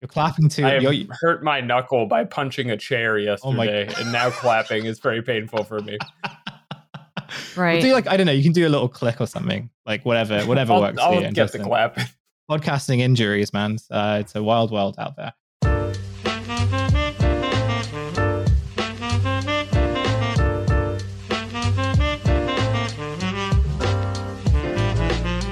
[0.00, 0.64] You're clapping too.
[0.64, 4.86] I you're- hurt my knuckle by punching a chair Oh my- yesterday, and now clapping
[4.86, 5.98] is very painful for me.
[7.56, 7.80] Right.
[7.82, 8.32] do like I don't know.
[8.32, 11.14] You can do a little click or something, like whatever, whatever I'll, works I'll for
[11.16, 11.30] you.
[11.32, 11.96] get the just, uh.
[12.50, 13.78] Podcasting injuries, man.
[13.90, 15.32] Uh, it's a wild world out there.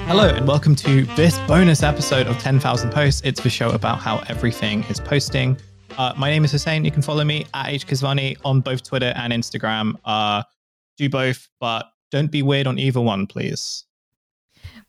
[0.09, 3.21] Hello and welcome to this bonus episode of 10,000 Posts.
[3.23, 5.55] It's the show about how everything is posting.
[5.99, 6.83] Uh, my name is Hussein.
[6.83, 9.93] You can follow me at hkesvani on both Twitter and Instagram.
[10.03, 10.41] Uh,
[10.97, 13.85] do both, but don't be weird on either one, please.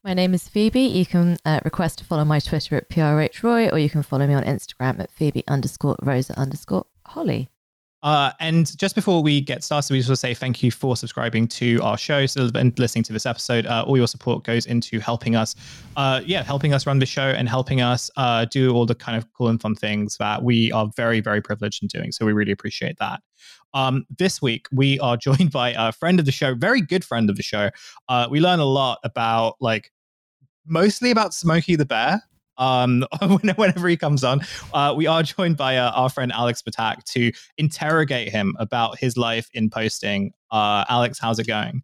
[0.02, 0.80] My name is Phoebe.
[0.80, 4.32] You can uh, request to follow my Twitter at prhroy, or you can follow me
[4.32, 7.50] on Instagram at Phoebe underscore Rosa underscore Holly.
[8.02, 10.96] Uh, and just before we get started, we just want to say thank you for
[10.96, 13.66] subscribing to our show and listening to this episode.
[13.66, 15.54] Uh, all your support goes into helping us,
[15.96, 19.18] uh, yeah, helping us run the show and helping us uh, do all the kind
[19.18, 22.10] of cool and fun things that we are very, very privileged in doing.
[22.10, 23.20] So we really appreciate that.
[23.74, 27.28] Um, this week, we are joined by a friend of the show, very good friend
[27.28, 27.70] of the show.
[28.08, 29.92] Uh, we learn a lot about, like,
[30.66, 32.22] mostly about Smokey the Bear.
[32.60, 33.04] Um,
[33.56, 37.32] whenever he comes on, uh, we are joined by uh, our friend Alex Batak to
[37.58, 40.32] interrogate him about his life in posting.
[40.52, 41.82] Uh, Alex, how's it going?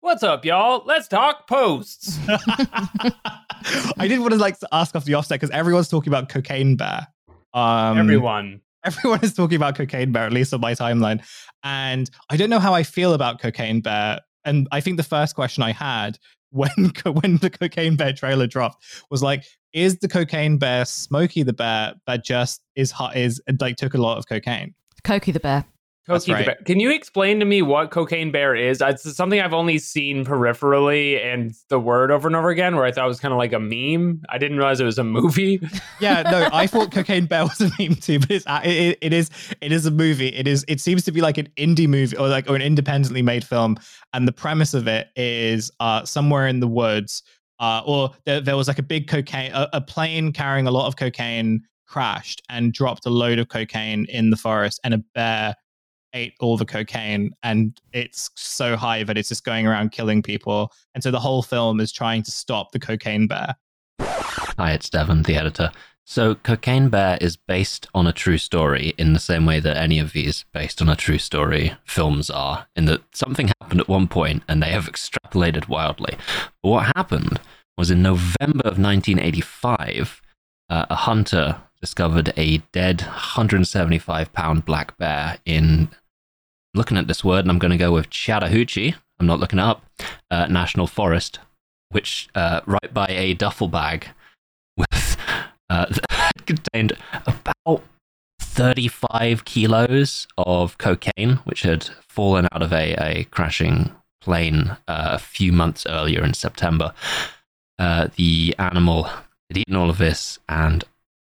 [0.00, 0.84] What's up, y'all?
[0.84, 2.18] Let's talk posts.
[2.28, 7.08] I did want to like ask off the offset because everyone's talking about Cocaine Bear.
[7.54, 8.60] Um, Everyone.
[8.84, 11.26] everyone is talking about Cocaine Bear, at least on my timeline,
[11.64, 14.20] and I don't know how I feel about Cocaine Bear.
[14.44, 16.18] And I think the first question I had
[16.56, 21.52] when when the Cocaine Bear trailer dropped was like, is the Cocaine Bear Smokey the
[21.52, 24.74] Bear that just is hot is like took a lot of cocaine?
[25.04, 25.66] Koki the bear.
[26.06, 26.46] That's Cokie right.
[26.46, 26.56] Bear.
[26.64, 28.80] Can you explain to me what Cocaine Bear is?
[28.80, 32.92] It's something I've only seen peripherally and the word over and over again, where I
[32.92, 34.22] thought it was kind of like a meme.
[34.28, 35.60] I didn't realize it was a movie.
[35.98, 39.12] Yeah, no, I thought Cocaine Bear was a meme too, but it's uh, it, it
[39.14, 39.30] is
[39.62, 40.28] it is a movie.
[40.28, 43.22] It is it seems to be like an indie movie or like or an independently
[43.22, 43.78] made film,
[44.12, 47.22] and the premise of it is uh somewhere in the woods,
[47.60, 50.86] uh, or there, there was like a big cocaine a, a plane carrying a lot
[50.86, 55.54] of cocaine crashed and dropped a load of cocaine in the forest, and a bear
[56.16, 60.72] ate all the cocaine and it's so high that it's just going around killing people
[60.94, 63.54] and so the whole film is trying to stop the cocaine bear
[64.58, 65.70] Hi, it's Devon, the editor.
[66.06, 69.98] So, Cocaine Bear is based on a true story in the same way that any
[69.98, 74.08] of these based on a true story films are, in that something happened at one
[74.08, 76.16] point and they have extrapolated wildly.
[76.62, 77.40] But what happened
[77.76, 80.22] was in November of 1985,
[80.70, 85.90] uh, a hunter discovered a dead 175 pound black bear in,
[86.76, 89.62] looking at this word, and I'm going to go with Chattahoochee, I'm not looking it
[89.62, 89.84] up,
[90.30, 91.38] uh, National Forest,
[91.90, 94.08] which uh, right by a duffel bag
[94.76, 95.16] with
[95.70, 95.86] uh,
[96.46, 96.92] contained
[97.26, 97.82] about
[98.40, 105.18] 35 kilos of cocaine, which had fallen out of a, a crashing plane uh, a
[105.18, 106.92] few months earlier in September.
[107.78, 110.84] Uh, the animal had eaten all of this and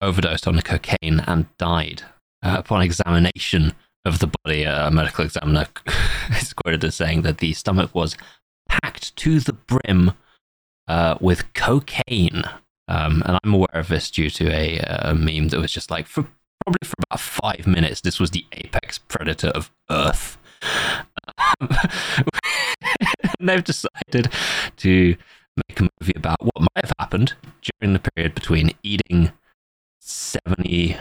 [0.02, 2.04] overdosed on the cocaine and died.
[2.44, 3.74] Uh, upon examination
[4.08, 5.68] of the body, a medical examiner
[6.32, 8.18] is quoted as saying that the stomach was
[8.68, 10.14] packed to the brim
[10.88, 12.44] uh, with cocaine.
[12.88, 14.80] Um, and I'm aware of this due to a,
[15.10, 16.26] a meme that was just like, for
[16.64, 20.38] probably for about five minutes, this was the apex predator of Earth.
[21.38, 21.70] Um,
[23.40, 24.32] and they've decided
[24.78, 25.18] to
[25.68, 29.32] make a movie about what might have happened during the period between eating
[30.00, 30.98] 70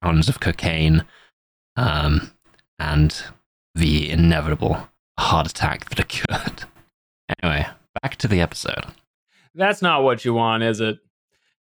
[0.00, 1.04] pounds of cocaine
[1.80, 2.30] um,
[2.78, 3.24] and
[3.74, 6.64] the inevitable heart attack that occurred.
[7.42, 7.66] Anyway,
[8.02, 8.84] back to the episode.
[9.54, 10.98] That's not what you want, is it?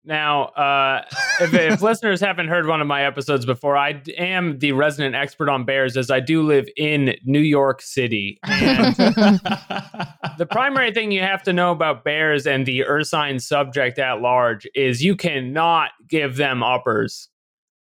[0.06, 1.04] Now, uh,
[1.40, 5.48] if, if listeners haven't heard one of my episodes before, I am the resident expert
[5.48, 8.38] on bears, as I do live in New York City.
[8.44, 8.94] And
[10.38, 14.66] the primary thing you have to know about bears and the ursine subject at large
[14.74, 17.28] is you cannot give them uppers.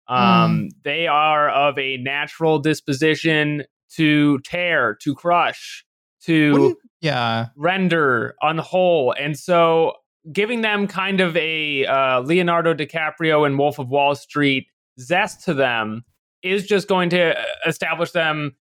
[0.08, 3.64] Um, They are of a natural disposition
[3.96, 5.84] to tear, to crush,
[6.24, 9.14] to Wouldn't- yeah render unwhole.
[9.18, 9.94] And so
[10.32, 14.66] giving them kind of a uh, Leonardo DiCaprio and Wolf of Wall Street
[14.98, 16.02] zest to them
[16.42, 18.56] is just going to uh, establish them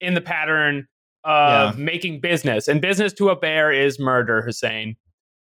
[0.00, 0.86] in the pattern
[1.24, 2.68] of making business.
[2.68, 4.96] And business to a bear is murder, Hussein.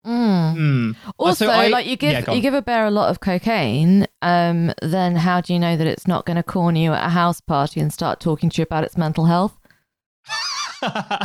[0.05, 0.53] Mm.
[0.53, 0.91] Hmm.
[1.17, 4.05] Also, Also, I- like you give yeah, you give a bear a lot of cocaine,
[4.21, 7.09] um, then how do you know that it's not going to corner you at a
[7.09, 9.57] house party and start talking to you about its mental health?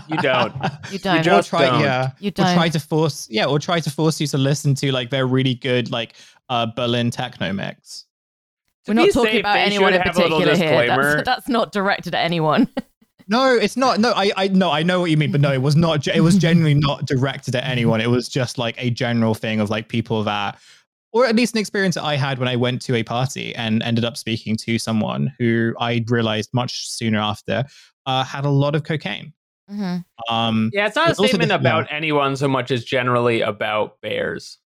[0.08, 0.54] You don't.
[0.90, 1.18] You don't.
[1.18, 1.80] or just try, don't.
[1.80, 2.54] yeah, You don't.
[2.54, 5.54] try to force, yeah, or try to force you to listen to like their really
[5.54, 6.14] good like
[6.48, 8.06] uh Berlin techno mix.
[8.88, 10.86] We're not talking safe, about anyone in have a little particular here.
[10.86, 12.68] That's, that's not directed at anyone.
[13.30, 14.00] No, it's not.
[14.00, 16.06] No, I, I, no, I know what you mean, but no, it was not.
[16.08, 18.00] It was genuinely not directed at anyone.
[18.00, 20.58] It was just like a general thing of like people that,
[21.12, 23.82] or at least an experience that I had when I went to a party and
[23.84, 27.64] ended up speaking to someone who I realized much sooner after
[28.04, 29.32] uh, had a lot of cocaine.
[29.68, 29.98] hmm
[30.28, 33.42] Um, Yeah, it's not a It's also statement the- about anyone so much as generally
[33.42, 34.58] about bears.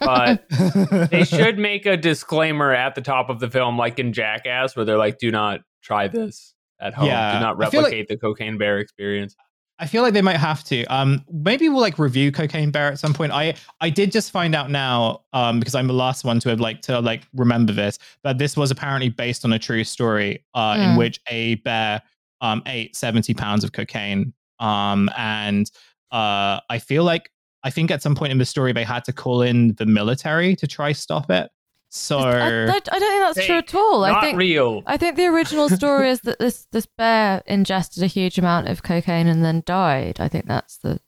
[0.00, 0.44] But
[1.10, 4.84] they should make a disclaimer at the top of the film, like in Jackass, where
[4.84, 7.06] they're like, "Do not try this at home.
[7.06, 9.34] Yeah, Do not I feel like- replicate the cocaine bear experience."
[9.82, 10.84] I feel like they might have to.
[10.94, 13.32] Um, maybe we'll like review Cocaine Bear at some point.
[13.32, 16.60] I I did just find out now, um, because I'm the last one to have
[16.60, 20.76] like to like remember this, but this was apparently based on a true story, uh,
[20.78, 20.98] in Mm.
[20.98, 22.02] which a bear
[22.42, 24.34] um ate 70 pounds of cocaine.
[24.58, 25.70] Um, and
[26.12, 27.30] uh, I feel like
[27.64, 30.56] I think at some point in the story they had to call in the military
[30.56, 31.50] to try stop it.
[31.92, 34.04] So I, I, I don't think that's true at all.
[34.04, 34.82] I think real.
[34.86, 38.82] I think the original story is that this this bear ingested a huge amount of
[38.84, 40.20] cocaine and then died.
[40.20, 41.00] I think that's the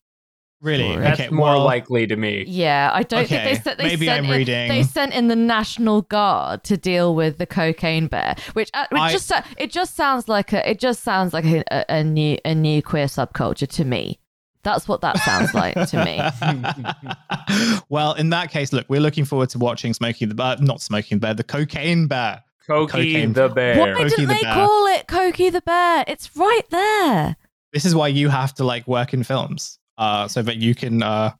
[0.60, 1.02] really, Sorry.
[1.02, 2.44] That's okay, more well, likely to me.
[2.48, 2.90] yeah.
[2.92, 3.78] I don't think they sent.
[3.78, 7.38] They maybe sent I'm in, reading- They sent in the National Guard to deal with
[7.38, 10.80] the cocaine bear, which, uh, which I- just sa- it just sounds like a it
[10.80, 14.18] just sounds like a, a, a new a new queer subculture to me.
[14.64, 16.20] That's what that sounds like to me.
[17.88, 21.18] well, in that case, look, we're looking forward to watching Smoking the Bear, not Smoking
[21.18, 22.42] the Bear, the Cocaine Bear.
[22.68, 23.76] Cokie Cocaine- the bear.
[23.78, 24.54] Why Cokie didn't the they bear.
[24.54, 26.04] call it Cokie the bear?
[26.06, 27.36] It's right there.
[27.72, 31.02] This is why you have to like work in films, uh, so that you can,
[31.02, 31.32] uh,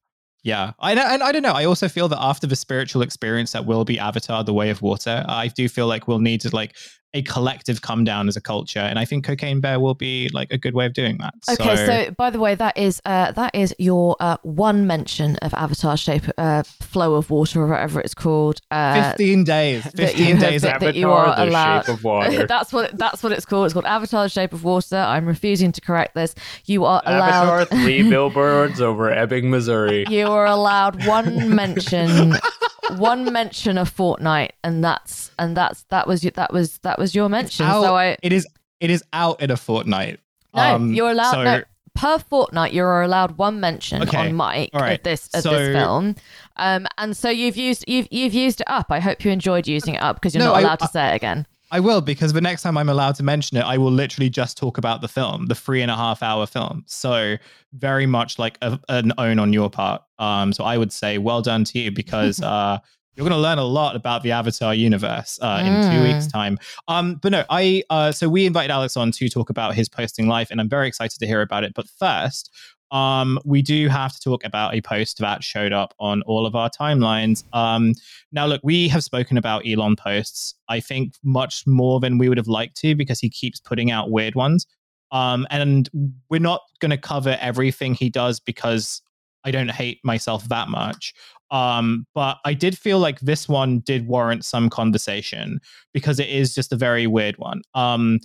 [0.42, 0.72] yeah.
[0.80, 1.52] I know, and I don't know.
[1.52, 4.82] I also feel that after the spiritual experience that will be Avatar: The Way of
[4.82, 6.74] Water, I do feel like we'll need to like
[7.14, 10.52] a collective come down as a culture, and I think Cocaine Bear will be like
[10.52, 11.34] a good way of doing that.
[11.50, 15.52] Okay, so, by the way, that is uh, that is your uh, one mention of
[15.54, 18.60] Avatar shape, uh, flow of water, or whatever it's called.
[18.70, 20.62] Uh, 15 days, 15 you have days.
[20.62, 22.46] that you are allowed- shape of water.
[22.48, 23.66] that's what that's what it's called.
[23.66, 24.96] It's called Avatar: Shape of Water.
[24.96, 26.34] I'm refusing to correct this.
[26.66, 27.60] You are allowed.
[27.60, 30.06] Avatar, three billboards over Ebbing, Missouri.
[30.08, 32.34] You are allowed one mention,
[32.98, 37.28] one mention of fortnight, and that's and that's that was that was that was your
[37.28, 37.66] mention.
[37.66, 38.46] So I it is
[38.80, 40.20] it is out in a fortnight.
[40.54, 41.62] no, Um, you're allowed so- no,
[41.94, 42.72] per fortnight.
[42.72, 46.16] You're allowed one mention Okay, on mic all right, of this of so- this film,
[46.56, 48.86] um, and so you've used you've you've used it up.
[48.90, 51.12] I hope you enjoyed using it up because you're No, not I- allowed to say
[51.12, 51.46] it again.
[51.72, 54.58] I will because the next time I'm allowed to mention it, I will literally just
[54.58, 56.84] talk about the film, the three and a half hour film.
[56.86, 57.36] So
[57.72, 60.02] very much like a, an own on your part.
[60.18, 62.78] Um, so I would say well done to you because uh,
[63.14, 66.02] you're going to learn a lot about the Avatar universe uh, in two Mm.
[66.02, 66.58] weeks' time.
[66.88, 70.28] Um, but no, I uh, so we invited Alex on to talk about his posting
[70.28, 71.72] life, and I'm very excited to hear about it.
[71.74, 72.50] But first.
[72.92, 76.54] Um, we do have to talk about a post that showed up on all of
[76.54, 77.42] our timelines.
[77.54, 77.94] Um,
[78.32, 82.38] now, look, we have spoken about Elon posts, I think, much more than we would
[82.38, 84.66] have liked to because he keeps putting out weird ones.
[85.10, 85.88] Um, and
[86.28, 89.00] we're not going to cover everything he does because
[89.44, 91.14] I don't hate myself that much.
[91.50, 95.60] Um, but I did feel like this one did warrant some conversation
[95.92, 97.62] because it is just a very weird one.
[97.74, 98.20] Um,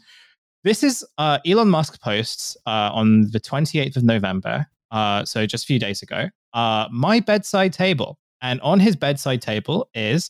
[0.64, 5.64] this is uh, Elon Musk posts uh, on the 28th of November, uh, so just
[5.64, 8.18] a few days ago, uh, my bedside table.
[8.42, 10.30] And on his bedside table is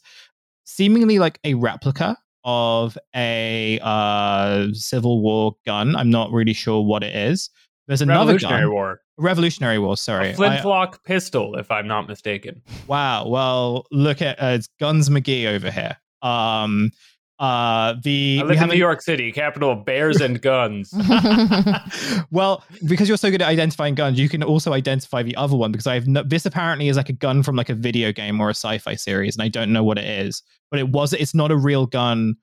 [0.66, 5.96] seemingly like a replica of a uh, Civil War gun.
[5.96, 7.50] I'm not really sure what it is.
[7.88, 8.72] There's another Revolutionary gun.
[8.72, 9.02] War.
[9.18, 10.28] Revolutionary War, sorry.
[10.28, 12.62] A I- flintlock pistol, if I'm not mistaken.
[12.88, 13.28] Wow.
[13.28, 15.98] Well, look at uh, it's Guns McGee over here.
[16.22, 16.92] Um,
[17.40, 20.92] uh, the I live in New York City, capital of bears and guns.
[22.32, 25.72] well, because you're so good at identifying guns, you can also identify the other one
[25.72, 28.42] because I have no, this apparently is like a gun from like a video game
[28.42, 30.42] or a sci-fi series, and I don't know what it is.
[30.72, 32.36] But it was it's not a real gun.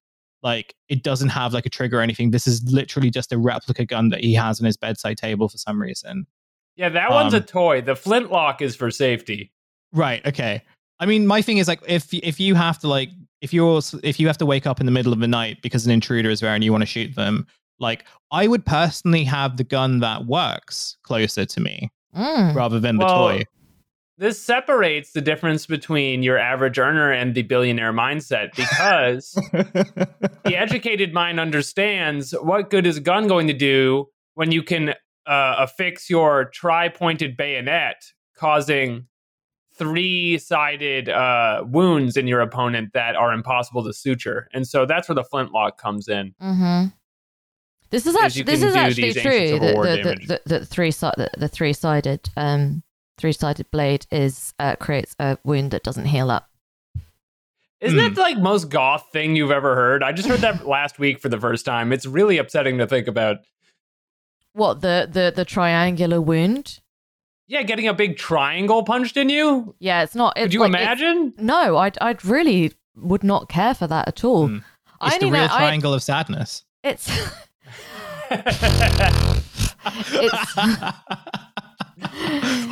[0.43, 2.31] Like it doesn't have like a trigger or anything.
[2.31, 5.59] This is literally just a replica gun that he has on his bedside table for
[5.59, 6.27] some reason.
[6.77, 7.81] Yeah, that one's a Um, toy.
[7.81, 9.53] The flintlock is for safety.
[9.93, 10.25] Right.
[10.27, 10.63] Okay.
[11.01, 13.09] I mean, my thing is like if if you have to like
[13.45, 15.85] if you're if you have to wake up in the middle of the night because
[15.87, 17.47] an intruder is there and you want to shoot them,
[17.79, 22.55] like I would personally have the gun that works closer to me Mm.
[22.55, 23.43] rather than the Well, toy.
[24.19, 31.13] This separates the difference between your average earner and the billionaire mindset because the educated
[31.13, 34.91] mind understands what good is a gun going to do when you can
[35.27, 37.97] uh, affix your tri-pointed bayonet,
[38.37, 39.07] causing
[39.77, 44.49] three-sided uh, wounds in your opponent that are impossible to suture.
[44.53, 46.35] And so that's where the flintlock comes in.
[46.41, 46.85] hmm
[47.91, 49.49] This is Is actually this is actually true.
[49.49, 52.83] Civil The, the, the, the, the three si- the, the three sided um
[53.19, 56.49] three sided blade is uh, creates a wound that doesn't heal up.
[57.81, 58.05] Isn't Hmm.
[58.07, 60.03] that the like most goth thing you've ever heard?
[60.03, 61.93] I just heard that last week for the first time.
[61.93, 63.39] It's really upsetting to think about.
[64.53, 66.81] What the the the triangular wound?
[67.47, 69.75] Yeah, getting a big triangle punched in you.
[69.79, 70.33] Yeah, it's not.
[70.37, 71.35] It's Could you like, it's- imagine?
[71.39, 74.49] No, I I really would not care for that at all.
[74.49, 74.59] Hmm.
[75.01, 76.65] I It's the only real know I, triangle of sadness.
[76.83, 77.11] it's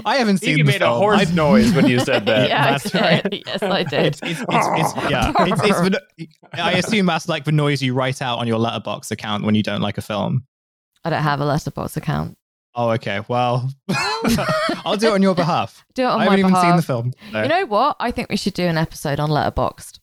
[0.04, 0.98] I haven't seen you the made a film.
[0.98, 2.48] horse noise when you said that.
[2.48, 3.00] yeah, I that's did.
[3.00, 3.42] right.
[3.46, 4.06] Yes, I did.
[4.06, 6.02] It's, it's, it's, it's, yeah, it's, it's the-
[6.54, 9.62] I assume that's like the noise you write out on your Letterboxd account when you
[9.62, 10.44] don't like a film.
[11.04, 12.36] I don't have a Letterboxd account.
[12.74, 13.20] Oh, okay.
[13.28, 13.70] Well,
[14.84, 15.84] I'll do it on your behalf.
[15.94, 16.24] Do it on my beautiful.
[16.24, 16.64] I my haven't even behalf.
[16.64, 17.12] seen the film.
[17.32, 17.96] so- You know what?
[18.00, 19.98] I think we should do an episode on Letterboxd.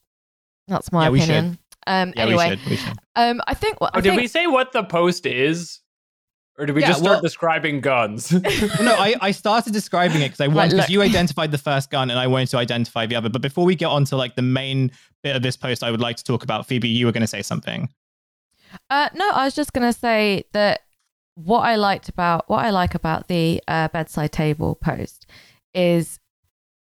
[0.68, 1.30] That's my Yeah, we should.
[1.30, 1.58] opinion.
[1.88, 2.70] Um, yeah, anyway, we should.
[2.70, 2.98] We should.
[3.16, 3.82] um, I think.
[3.82, 5.80] What Oh, I did we say what the post is?
[6.60, 8.32] Or did we Yeah, just start well- describing guns?
[8.34, 8.42] Well,
[8.84, 10.90] no, I, I started describing it because I wanted because look.
[10.90, 13.30] you identified the first gun and I wanted to identify the other.
[13.30, 14.92] But before we get on to like the main
[15.24, 16.90] bit of this post, I would like to talk about Phoebe.
[16.90, 17.90] You were going to say something.
[18.90, 20.82] Uh, no, I was just gonna say that
[21.46, 25.26] what I liked about what I like about the uh, bedside table post
[25.74, 26.20] is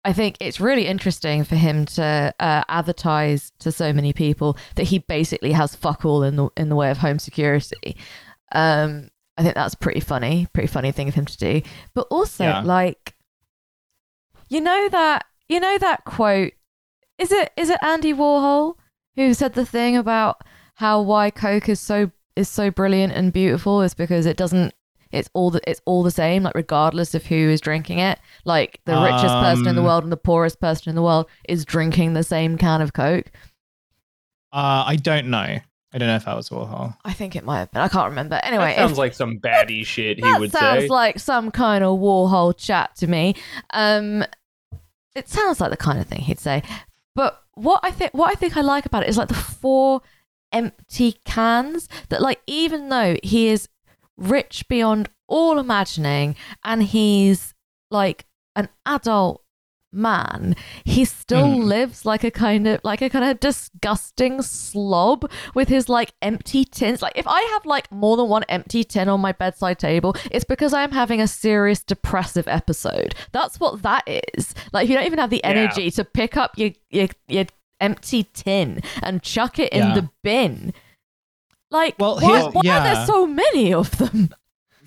[0.04, 4.84] I think it's really interesting for him to uh, advertise to so many people that
[4.84, 7.96] he basically has fuck all in the in the way of home security.
[8.52, 11.62] Um, I think that's pretty funny, pretty funny thing of him to do.
[11.94, 12.60] But also, Yeah.
[12.60, 13.16] like,
[14.48, 16.52] you know that you know that quote.
[17.18, 18.76] Is it is it Andy Warhol
[19.16, 20.42] who said the thing about
[20.74, 24.72] how why Coke is so is so brilliant and beautiful is because it doesn't
[25.12, 28.80] it's all the it's all the same like regardless of who is drinking it like
[28.84, 31.64] the richest person in the Um, world and the poorest person in the world is
[31.64, 33.30] drinking the same can of coke
[34.52, 35.38] Uh, I don't know.
[35.92, 36.96] I don't know if that was Warhol.
[37.04, 39.38] i think it might have been i can't remember anyway that sounds if- like some
[39.38, 40.88] baddie shit he that would sounds say.
[40.88, 43.36] like some kind of warhol chat to me
[43.72, 44.24] um
[45.14, 46.64] it sounds like the kind of thing he'd say
[47.14, 50.02] but what i think what i think i like about it is like the four
[50.54, 53.68] empty cans that like even though he is
[54.16, 57.52] rich beyond all imagining and he's
[57.90, 59.42] like an adult
[59.92, 61.60] man he still Hmm.
[61.68, 66.64] lives like a kind of like a kind of disgusting slob with his like empty
[66.64, 70.16] tins like if i have like more than one empty tin on my bedside table
[70.32, 74.02] it's because i'm having a serious depressive episode that's what that
[74.34, 75.50] is like you don't even have the Yeah.
[75.50, 77.44] energy to pick up your your, your
[77.80, 79.94] empty tin and chuck it in Yeah.
[79.94, 80.72] the bin
[81.70, 84.30] like Well, why, here's- why are there so many of them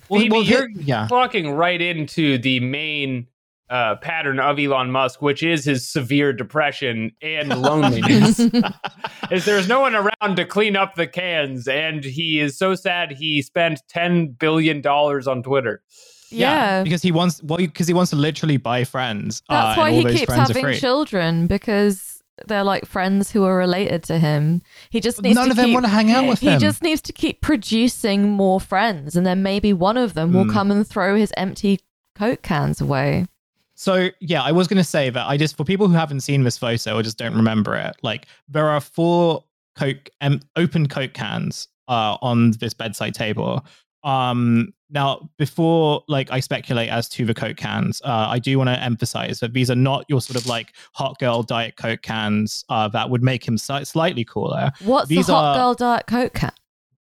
[0.08, 1.06] Well, Phoebe, well, you're yeah.
[1.10, 3.26] clocking right into the main
[3.70, 8.38] uh, pattern of Elon Musk, which is his severe depression and loneliness.
[9.30, 13.12] is there's no one around to clean up the cans, and he is so sad
[13.12, 15.82] he spent ten billion dollars on Twitter.
[16.30, 19.42] yeah, because he wants well because he wants to literally buy friends.
[19.50, 20.78] That's uh, why and all he those keeps friends are having free.
[20.78, 24.62] children because they're like friends who are related to him.
[24.90, 26.60] He just needs None to of them keep, want to hang out with He him.
[26.60, 30.50] just needs to keep producing more friends, and then maybe one of them will Hmm.
[30.52, 31.80] come and throw his empty
[32.14, 33.26] Coke cans away.
[33.74, 36.42] So yeah, I was going to say that I just for people who haven't seen
[36.42, 39.44] this photo or just don't remember it, like there are four
[39.76, 43.64] Coke um, open Coke cans uh, on this bedside table.
[44.02, 48.68] Um, now, before like I speculate as to the Coke cans, uh, I do want
[48.68, 52.64] to emphasize that these are not your sort of like hot girl diet Coke cans
[52.70, 54.70] uh, that would make him si- slightly cooler.
[54.84, 56.52] What's These the hot are- girl diet Coke can?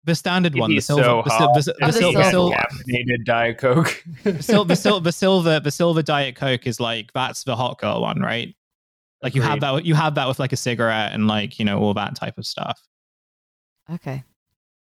[0.04, 2.30] The standard one, the silver, so the, sil- the, si- the, the sil- the, silver.
[2.30, 4.04] sil- caffeinated Diet Coke.
[4.24, 7.78] the, sil- the, sil- the silver the silver diet coke is like that's the hot
[7.78, 8.52] girl one right
[9.22, 11.78] like you have that you have that with like a cigarette and like you know
[11.78, 12.80] all that type of stuff
[13.92, 14.24] Okay.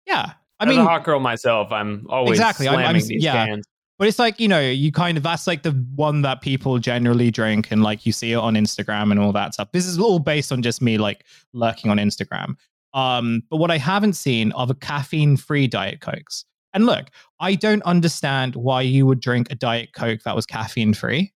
[0.05, 3.23] yeah i As mean a hot girl myself, I'm always Exactly, I'm- slamming I'm- these
[3.23, 3.45] yeah.
[3.45, 3.65] cans.
[3.99, 7.31] but it's like you know you kind of that's like the one that people generally
[7.31, 9.71] drink and like you see it on instagram and all that stuff.
[9.71, 12.55] This is all based on just me like lurking on instagram.
[12.93, 16.45] Um but what i haven't seen are the caffeine free diet cokes.
[16.73, 17.07] And look
[17.39, 21.33] i don't understand why you would drink a diet coke that was caffeine free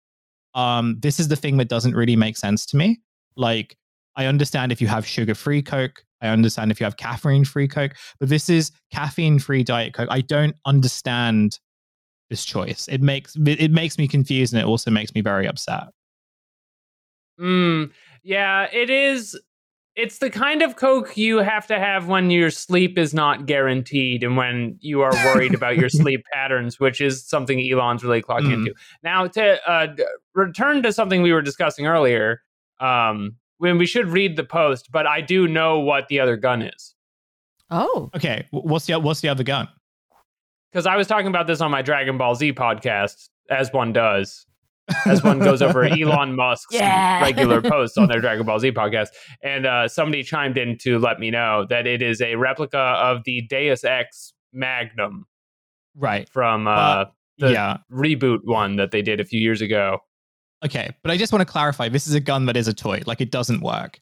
[0.54, 3.00] um this is the thing that doesn't really make sense to me.
[3.36, 3.78] Like
[4.16, 7.68] i understand if you have sugar free coke i understand if you have caffeine free
[7.68, 11.60] coke but this is caffeine free diet coke i don't understand
[12.32, 12.88] this choice.
[12.88, 15.90] It makes it makes me confused and it also makes me very upset.
[17.40, 17.92] Mm,
[18.24, 19.40] yeah, it is.
[19.98, 24.24] It's the kind of Coke you have to have when your sleep is not guaranteed
[24.24, 28.52] and when you are worried about your sleep patterns, which is something Elon's really clocking
[28.52, 28.54] Mm.
[28.54, 28.74] into.
[29.04, 29.94] Now, to uh,
[30.34, 32.42] return to something we were discussing earlier,
[32.80, 36.62] um, when we should read the post, but I do know what the other gun
[36.62, 36.96] is
[37.70, 38.10] Oh.
[38.16, 39.68] Okay, what's the what's the other gun?
[40.72, 44.46] because I was talking about this on my Dragon Ball Z podcast, as one does.
[45.06, 47.22] as one goes over Elon Musk's Yeah.
[47.22, 49.10] regular posts on their Dragon Ball Z podcast.
[49.44, 53.24] And uh, somebody chimed in to let me know that it is a replica of
[53.26, 55.26] the Deus Ex Magnum
[55.96, 56.28] Right.
[56.30, 57.06] from uh, Uh,
[57.38, 57.78] the yeah.
[57.92, 60.00] reboot one that they did a few years ago.
[60.64, 60.90] Okay.
[61.02, 63.02] But I just want to clarify this is a gun that is a toy.
[63.06, 64.00] Like it doesn't work.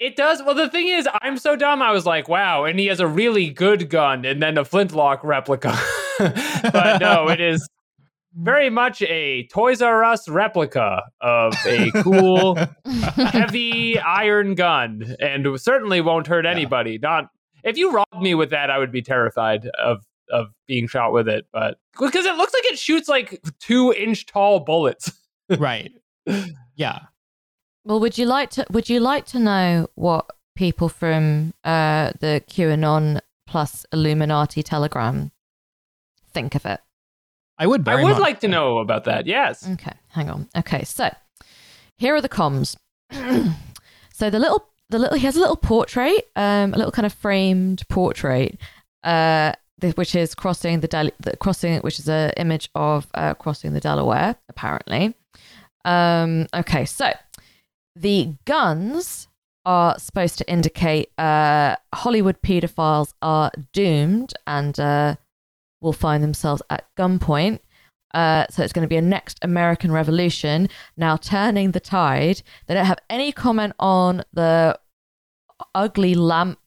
[0.00, 0.42] It does.
[0.42, 1.80] Well, the thing is, I'm so dumb.
[1.80, 2.64] I was like, wow.
[2.64, 5.78] And he has a really good gun and then a flintlock replica.
[6.18, 7.66] but no, it is
[8.36, 12.56] very much a Toys R Us replica of a cool,
[13.14, 16.50] heavy iron gun and certainly won't hurt Yeah.
[16.50, 16.98] anybody.
[16.98, 17.28] Not
[17.62, 21.28] if you robbed me with that, I would be terrified of of being shot with
[21.28, 21.46] it.
[21.52, 25.12] But because it looks like it shoots like two inch tall bullets.
[25.50, 25.92] Right.
[26.76, 26.98] Yeah.
[27.84, 28.66] Well, would you like to?
[28.70, 35.30] Would you like to know what people from uh, the QAnon plus Illuminati Telegram
[36.32, 36.80] think of it?
[37.58, 38.20] I would very I would much.
[38.20, 39.26] like to know about that.
[39.26, 39.68] Yes.
[39.68, 40.48] Okay, hang on.
[40.56, 41.14] Okay, so
[41.96, 42.74] here are the comms.
[44.12, 47.12] so the little, the little, he has a little portrait, um, a little kind of
[47.12, 48.58] framed portrait,
[49.04, 49.52] uh,
[49.94, 53.80] which is crossing the, Del- the crossing, which is an image of uh, crossing the
[53.80, 55.14] Delaware, apparently.
[55.84, 57.12] Um, okay, so
[57.96, 59.28] the guns
[59.64, 65.16] are supposed to indicate uh, Hollywood pedophiles are doomed and uh,
[65.80, 67.60] will find themselves at gunpoint.
[68.12, 70.68] Uh, so it's going to be a next American Revolution.
[70.96, 72.42] Now turning the tide.
[72.66, 74.78] They don't have any comment on the
[75.74, 76.58] ugly lamp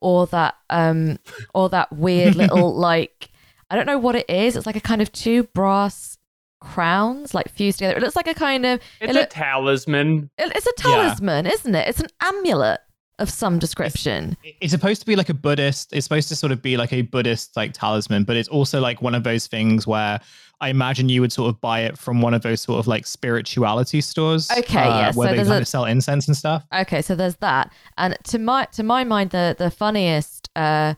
[0.00, 1.16] or that um
[1.54, 3.30] or that weird little like
[3.70, 4.54] I don't know what it is.
[4.54, 6.18] It's like a kind of two brass
[6.62, 7.96] crowns like fused together.
[7.96, 10.30] It looks like a kind of It's it a talisman.
[10.38, 10.82] it- it's a Yeah.
[10.96, 11.88] talisman, isn't it?
[11.88, 12.80] It's an amulet
[13.18, 14.36] of some description.
[14.60, 15.92] it's supposed to be like a Buddhist.
[15.92, 19.02] It's supposed to sort of be like a Buddhist like talisman, but it's also like
[19.02, 20.18] one of those things where
[20.60, 23.06] I imagine you would sort of buy it from one of those sort of like
[23.06, 24.50] spirituality stores.
[24.50, 26.64] Okay, uh, yeah, so where they kind a- of sell incense and stuff.
[26.74, 30.94] Okay, so there's that, and to my to my mind, the the funniest uh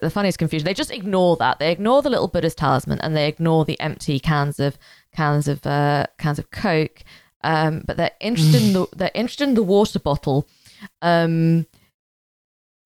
[0.00, 0.64] the funniest confusion.
[0.64, 1.58] They just ignore that.
[1.58, 4.78] They ignore the little Buddhist talisman and they ignore the empty cans of
[5.14, 7.02] cans of uh cans of Coke.
[7.44, 10.46] Um, but they're interested in the they're interested in the water bottle.
[11.00, 11.66] Um,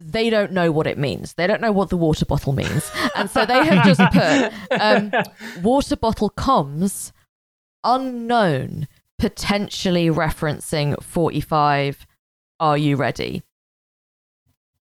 [0.00, 1.34] they don't know what it means.
[1.34, 5.12] They don't know what the water bottle means, and so they have just put um,
[5.62, 7.12] water bottle comms
[7.84, 12.06] unknown, potentially referencing 45.
[12.60, 13.42] Are you ready?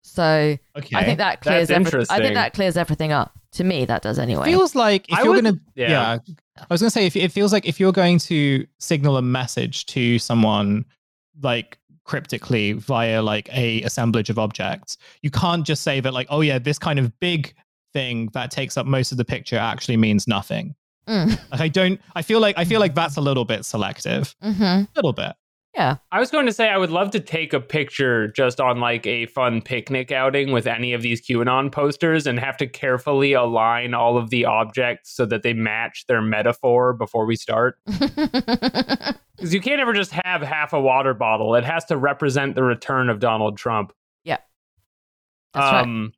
[0.02, 0.96] So Okay.
[0.96, 1.70] I think that clears.
[1.70, 3.36] Every- I think that clears everything up.
[3.54, 4.46] To me, that does anyway.
[4.46, 5.88] feels like if I you're would- gonna yeah.
[5.90, 6.18] yeah.
[6.58, 9.86] I was gonna say if it feels like if you're going to signal a message
[9.86, 10.84] to someone
[11.42, 16.40] like cryptically via like a assemblage of objects, you can't just say that like, oh
[16.42, 17.54] yeah, this kind of big
[17.92, 20.74] thing that takes up most of the picture actually means nothing.
[21.08, 21.38] Mm.
[21.52, 24.34] Like I don't I feel like I feel like that's a little bit selective.
[24.42, 25.32] hmm A little bit.
[25.74, 25.96] Yeah.
[26.12, 29.06] I was going to say I would love to take a picture just on like
[29.06, 33.92] a fun picnic outing with any of these QAnon posters and have to carefully align
[33.92, 37.78] all of the objects so that they match their metaphor before we start.
[39.36, 41.56] Because you can't ever just have half a water bottle.
[41.56, 43.92] It has to represent the return of Donald Trump.
[44.22, 44.38] Yeah.
[45.52, 45.82] That's right.
[45.82, 46.12] um,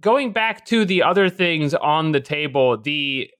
[0.00, 3.30] Going back to the other things on the table, the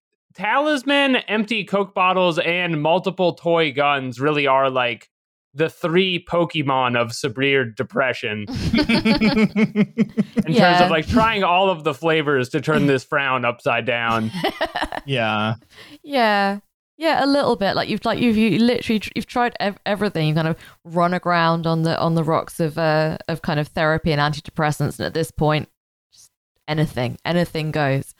[0.40, 5.10] talisman, empty Coke bottles, and multiple toy guns really are like
[5.52, 12.48] the three Pokemon of severe depression in terms of like trying all of the flavors
[12.50, 14.30] to turn this frown upside down.
[15.04, 15.56] yeah.
[16.02, 16.60] Yeah.
[16.96, 17.74] Yeah, a little bit.
[17.76, 20.28] Like you've like you've you literally you've tried ev- everything.
[20.28, 23.68] You kind of run aground on the on the rocks of uh of kind of
[23.68, 25.70] therapy and antidepressants, and at this point,
[26.12, 26.30] just
[26.68, 28.14] anything, anything goes.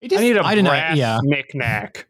[0.00, 0.70] It just, I need a I don't know.
[0.70, 1.18] brass Yeah.
[1.22, 2.06] knickknack.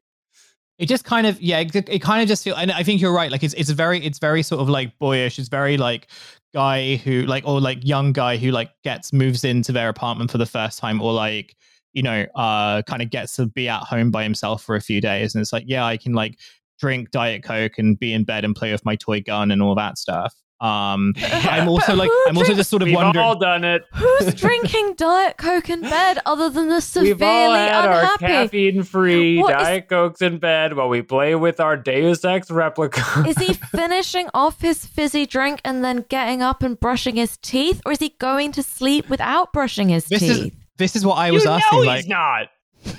[0.78, 2.56] it just kind of yeah it, it kind of just feels.
[2.58, 5.38] and i think you're right like it's it's very it's very sort of like boyish
[5.38, 6.06] it's very like
[6.54, 10.38] guy who like or like young guy who like gets moves into their apartment for
[10.38, 11.56] the first time or like
[11.94, 15.00] you know uh kind of gets to be at home by himself for a few
[15.00, 16.38] days and it's like yeah i can like
[16.78, 19.74] drink diet coke and be in bed and play with my toy gun and all
[19.74, 23.38] that stuff um i'm also like i'm also drinks- just sort of We've wondering all
[23.38, 23.84] done it.
[23.94, 28.26] Who's drinking Diet Coke in bed other than the We've severely all had our unhappy?
[28.26, 33.02] caffeine-free What is- Diet Cokes in bed while we play with our Deus Ex replica.
[33.26, 37.80] Is he finishing off his fizzy drink and then getting up and brushing his teeth,
[37.86, 40.54] or is he going to sleep without brushing his this is teeth?
[40.76, 42.48] this is what i you was know asking he's like not.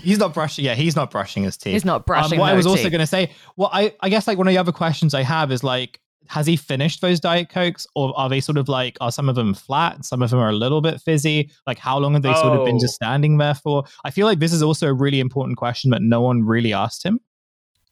[0.01, 2.37] he's not brushing yeah he's not brushing his teeth He's not brushing.
[2.39, 4.47] Um, what I no was also going to say, well, I, I guess like one
[4.47, 8.13] of the other questions I have is like, has he finished those Diet Cokes or
[8.17, 10.05] are they sort of like, are some of them flat?
[10.05, 11.51] Some of them are a little bit fizzy.
[11.67, 12.79] Like, how long have they sort of been Oh.
[12.79, 13.83] just standing there for?
[14.05, 17.03] I feel like this is also a really important question that no one really asked
[17.03, 17.19] him.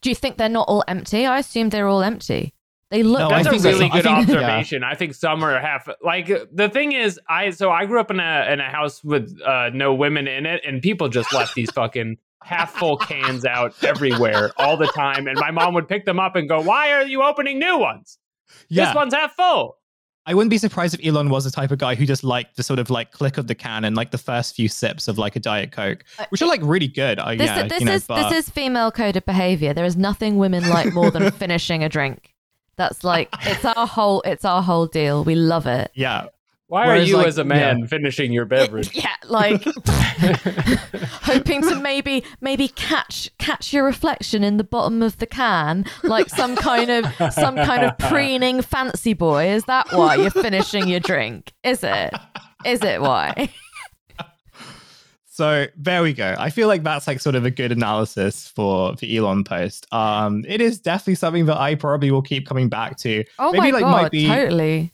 [0.01, 1.25] Do you think they're not all empty?
[1.25, 2.53] I assume they're all empty.
[2.91, 3.19] They look.
[3.19, 3.69] No, I That's think a so.
[3.71, 4.35] really I good think- yeah.
[4.35, 4.83] observation.
[4.83, 8.19] I think some are half like the thing is I so I grew up in
[8.21, 11.69] a in a house with uh, no women in it, and people just left these
[11.71, 16.17] fucking half full cans out everywhere all the time, and my mom would pick them
[16.19, 18.17] up and go, "Why are you opening new ones?
[18.69, 18.85] Yeah.
[18.85, 19.77] This one's half full."
[20.25, 22.63] I wouldn't be surprised if Elon was the type of guy who just liked the
[22.63, 25.37] sort of like click of the can and like the first few sips of like
[25.37, 27.17] a diet coke, which are like really good.
[27.17, 29.73] Uh, This, yeah, this you know, is but this is female coded behavior.
[29.73, 32.33] There is nothing women like more than finishing a drink.
[32.75, 35.23] That's like it's our whole it's our whole deal.
[35.23, 35.91] We love it.
[35.95, 36.25] yeah,
[36.69, 38.89] Why Whereas, are you like, as a man finishing your beverage?
[38.95, 39.63] Yeah, like
[41.21, 46.29] hoping to maybe maybe catch catch your reflection in the bottom of the can, like
[46.29, 49.49] some kind of some kind of preening fancy boy.
[49.49, 51.53] Is that why you're finishing your drink?
[51.63, 52.13] Is it?
[52.65, 53.49] Is it why?
[55.37, 56.35] So there we go.
[56.39, 59.85] I feel like that's like sort of a good analysis for the Elon post.
[59.93, 63.23] Um, it is definitely something that I probably will keep coming back to.
[63.37, 64.91] Oh Maybe, my like, god, might be- totally.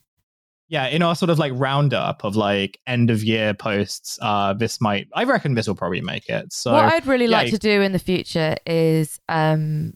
[0.69, 4.81] Yeah, in our sort of like roundup of like end of year posts, uh, this
[4.81, 5.07] might.
[5.13, 6.51] I reckon this will probably make it.
[6.51, 9.93] So what I'd really yeah, like to do in the future is um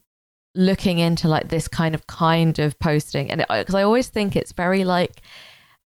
[0.54, 4.52] looking into like this kind of kind of posting and because I always think it's
[4.52, 5.22] very like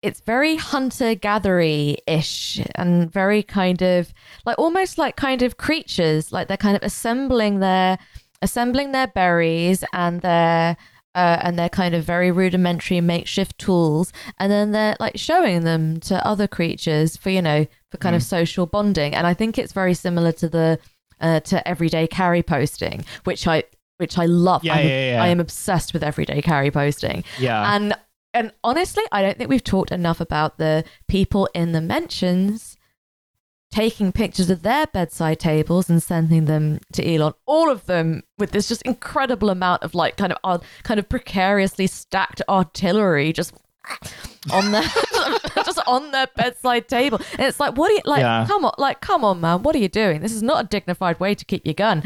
[0.03, 4.13] it's very hunter gathery ish and very kind of
[4.45, 7.99] like almost like kind of creatures like they're kind of assembling their
[8.43, 10.77] assembling their berries and their
[11.17, 14.13] uh, and their kind of very rudimentary makeshift tools.
[14.39, 18.23] And then they're like showing them to other creatures for you know for kind of
[18.23, 19.15] social bonding.
[19.15, 20.79] And i think it's very similar to the
[21.21, 23.65] uh, to everyday carry posting which i
[23.97, 24.63] which i love.
[24.63, 25.23] Yeah, I'm, yeah, yeah.
[25.23, 27.25] I am obsessed with everyday carry posting.
[27.39, 27.95] Yeah, and
[28.35, 32.76] and honestly, I don't think we've talked enough about the people in the mentions
[33.71, 37.35] taking pictures of their bedside tables and sending them to Elon.
[37.47, 41.09] All of them with this just incredible amount of like kind of uh, kind of
[41.09, 43.53] precariously stacked artillery just
[44.53, 44.83] on their
[45.65, 47.21] just on their bedside table.
[47.33, 48.21] And it's like, what are you like?
[48.21, 48.47] Yeah.
[48.49, 50.21] Come on, like, come on, man, what are you doing?
[50.23, 52.03] This is not a dignified way to keep your gun.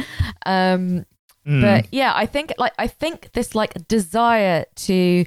[0.47, 1.07] Um,
[1.47, 1.63] Mm.
[1.63, 5.25] but yeah i think like i think this like desire to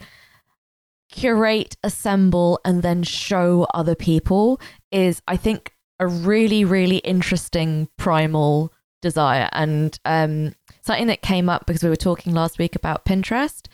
[1.09, 8.73] curate assemble and then show other people is i think a really really interesting primal
[9.01, 13.67] desire and um something that came up because we were talking last week about pinterest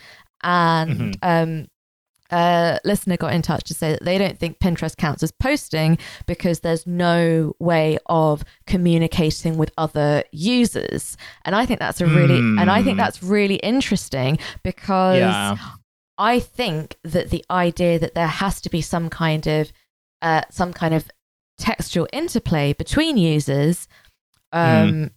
[0.44, 1.68] and um
[2.32, 5.98] a listener got in touch to say that they don't think Pinterest counts as posting
[6.28, 11.18] because there's no way of communicating with other users.
[11.44, 13.00] And I think that's a really and I think Hmm.
[13.00, 15.58] that's really interesting because yeah,
[16.20, 19.72] I think that the idea that there has to be some kind of
[20.22, 21.10] uh, some kind of
[21.60, 23.88] textual interplay between users
[24.52, 25.12] um,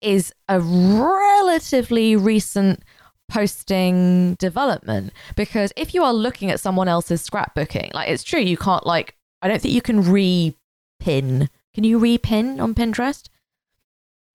[0.00, 2.82] is a relatively recent
[3.28, 5.12] posting development.
[5.36, 9.14] Because if you are looking at someone else's scrapbooking like it's true you can't like
[9.42, 11.48] i don't think you can repin.
[11.72, 13.29] Can you repin on pinterest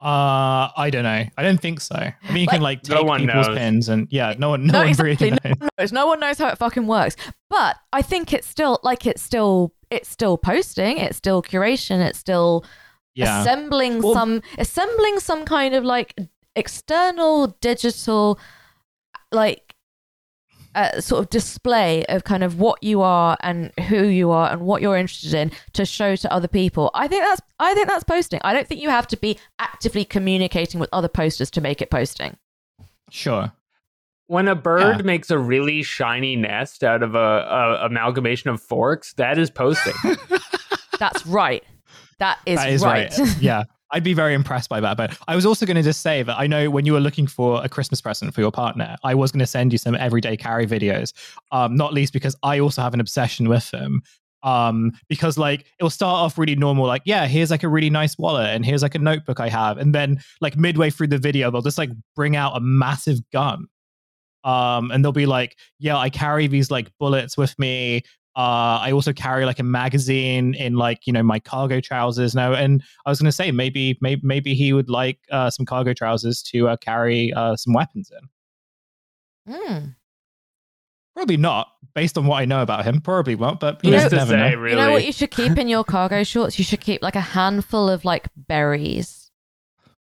[0.02, 1.24] uh, I don't know.
[1.38, 1.96] I don't think so.
[1.96, 3.58] I mean, you can like No take one people's knows.
[3.58, 5.16] pins and yeah, no one, no, No, one exactly.
[5.32, 5.60] really No knows.
[5.60, 5.92] one knows.
[5.94, 7.16] No one knows how it fucking works.
[7.50, 10.98] But I think it's still like it's still it's still posting.
[10.98, 12.06] It's still curation.
[12.06, 12.66] It's still
[13.16, 16.14] Yeah, assembling Well- some assembling some kind of like
[16.56, 18.40] external digital
[19.32, 19.75] like
[20.76, 24.62] uh, sort of display of kind of what you are and who you are and
[24.62, 26.92] what you're interested in to show to other people.
[26.94, 28.40] I think that's I think that's posting.
[28.44, 31.90] I don't think you have to be actively communicating with other posters to make it
[31.90, 32.38] posting.
[33.10, 33.52] sure.
[34.28, 35.04] When a bird Yeah.
[35.04, 39.94] makes a really shiny nest out of a, a amalgamation of forks, that is posting.
[41.00, 41.64] That's right.
[42.18, 43.16] That is, that is right.
[43.18, 43.38] right.
[43.40, 43.64] yeah.
[43.96, 44.98] I'd be very impressed by that.
[44.98, 47.28] But I was also going to just say that I know when you were looking
[47.28, 50.36] for a Christmas present for your partner, I was going to send you some everyday
[50.36, 51.14] carry videos,
[51.54, 54.02] um, not least because I also have an obsession with them.
[54.44, 58.18] Um, because like it'll start off really normal, like, yeah, here's like a really nice
[58.18, 59.78] wallet and here's like a notebook I have.
[59.78, 63.66] And then like midway through the video, they'll just like bring out a massive gun.
[64.44, 68.04] Um, and they'll be like, yeah, I carry these like bullets with me.
[68.38, 72.54] Uh, I also carry like a magazine in like you know my cargo trousers now,
[72.54, 75.94] and I was going to say maybe maybe maybe he would like uh, some cargo
[75.94, 78.12] trousers to uh, carry uh, some weapons
[79.48, 79.54] in.
[79.54, 79.96] Mm.
[81.16, 83.00] Probably not, based on what I know about him.
[83.00, 84.56] Probably won't, but you You know, know- you to never say, know.
[84.60, 84.76] really.
[84.76, 86.60] You know what you should keep in your cargo shorts?
[86.60, 89.32] You should keep like a handful of like berries.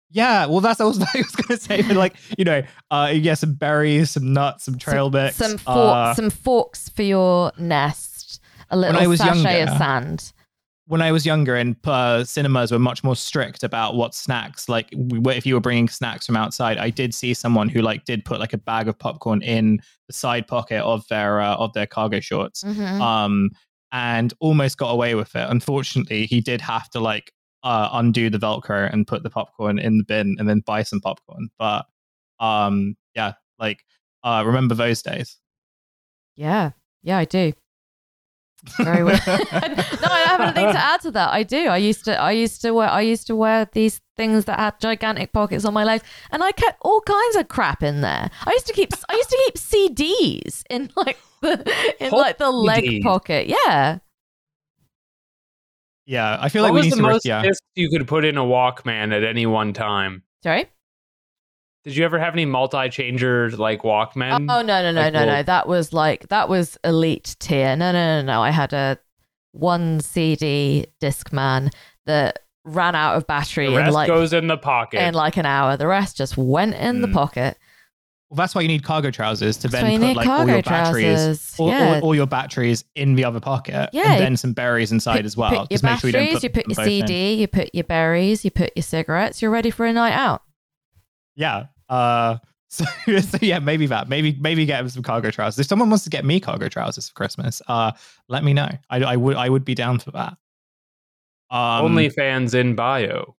[0.10, 1.82] Yeah, well, that's also what I was going to say.
[1.84, 5.36] But like you know, uh, yeah, some berries, some nuts, some trail mix.
[5.36, 8.13] Some fork, uh, some forks for your nest.
[8.74, 10.34] A I little was sachet younger- of sand.
[10.88, 14.90] when I was younger and uh, cinemas were much more strict about what snacks, like
[14.98, 18.26] we, if you were bringing snacks from outside, I did see someone who like did
[18.26, 21.88] put like a bag of popcorn in the side pocket of their uh, of their
[21.88, 23.00] cargo shorts, Mhm.
[23.00, 23.50] um,
[23.94, 25.48] and almost got away with it.
[25.50, 27.32] Unfortunately, he did have to like
[27.64, 31.00] uh, undo the Velcro and put the popcorn in the bin and then buy some
[31.00, 31.48] popcorn.
[31.58, 31.86] But
[32.40, 33.86] um, yeah, like
[34.24, 35.38] uh, remember those days.
[36.36, 36.72] Yeah,
[37.04, 37.54] yeah, I do.
[38.78, 39.20] Very well.
[39.28, 41.34] no, I have anything to add to that.
[41.34, 41.68] I do.
[41.68, 42.20] I used to.
[42.20, 42.90] I used to wear.
[42.90, 46.52] I used to wear these things that had gigantic pockets on my legs, and I
[46.54, 48.30] kept all kinds of crap in there.
[48.46, 48.94] I used to keep.
[49.10, 49.56] I used to keep
[49.98, 53.04] CDs in like the in like the leg CDs.
[53.04, 53.48] pocket.
[53.48, 54.00] Yeah.
[56.06, 57.04] Yeah, I feel what like we was need the to.
[57.08, 57.42] re- most yeah.
[57.44, 60.24] discs you could put in a Walkman at any one time?
[60.44, 60.66] Sorry.
[61.84, 64.48] Did you ever have any multi-changer like Walkman?
[64.50, 65.44] oh no no no like, no no.
[65.44, 67.76] That was like that was elite tier.
[67.76, 68.42] No no no no.
[68.42, 68.98] I had a
[69.52, 71.72] one CD Discman
[72.06, 75.02] that ran out of battery the in rest like goes in the pocket.
[75.06, 75.76] in like an hour.
[75.76, 77.14] The rest just went in the Mm.
[77.14, 77.58] pocket.
[78.30, 81.54] Well, that's why you need cargo trousers to That's then put like all your batteries,
[81.60, 82.00] all, all- yeah.
[82.02, 84.14] all your batteries in the other pocket, Yeah.
[84.14, 85.50] and then some berries inside Put- as well.
[85.50, 87.08] Put your Just make sure you don't batteries, put you put your both in.
[87.08, 89.42] CD, you put your berries, you put your cigarettes.
[89.42, 90.42] You're ready for a night out.
[91.36, 91.66] Yeah.
[91.94, 92.38] Uh,
[92.74, 92.86] so,
[93.20, 94.10] so yeah, maybe that.
[94.10, 95.60] Maybe maybe get him some cargo trousers.
[95.60, 97.92] If someone wants to get me cargo trousers for Christmas, uh,
[98.30, 98.70] let me know.
[98.90, 100.38] I, I would I would be down for that.
[101.52, 103.36] Um, OnlyFans in bio.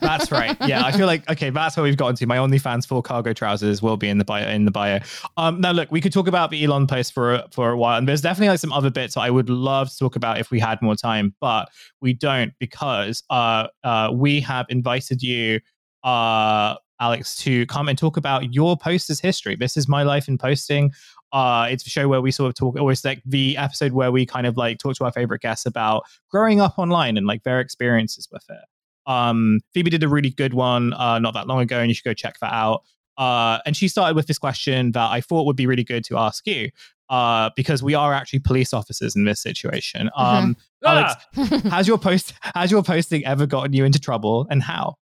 [0.00, 0.56] That's right.
[0.66, 2.26] Yeah, I feel like okay, that's what we've gotten to.
[2.26, 4.48] My OnlyFans full cargo trousers will be in the bio.
[4.48, 5.00] In the bio.
[5.36, 7.98] Um, now look, we could talk about the Elon post for a- for a while,
[7.98, 10.58] and there's definitely like some other bits I would love to talk about if we
[10.58, 11.68] had more time, but
[12.00, 15.60] we don't because uh, uh, we have invited you,
[16.04, 19.56] uh, Alex, to come and talk about your posters history.
[19.56, 20.92] This is my life in posting.
[21.32, 24.24] Uh, it's a show where we sort of talk always like the episode where we
[24.26, 27.60] kind of like talk to our favorite guests about growing up online and like their
[27.60, 28.64] experiences with it.
[29.10, 32.04] Um, Phoebe did a really good one uh, not that long ago, and you should
[32.04, 32.82] go check that out.
[33.16, 36.16] Uh, and she started with this question that I thought would be really good to
[36.18, 36.70] ask you,
[37.10, 40.08] uh, because we are actually police officers in this situation.
[40.16, 44.62] Um, Alex, Ah, has your post has your posting ever gotten you into trouble, and
[44.62, 44.96] how?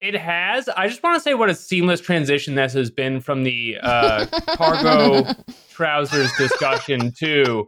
[0.00, 0.68] It has.
[0.68, 4.26] I just want to say what a seamless transition this has been from the uh,
[4.56, 5.32] cargo
[5.70, 7.66] trousers discussion to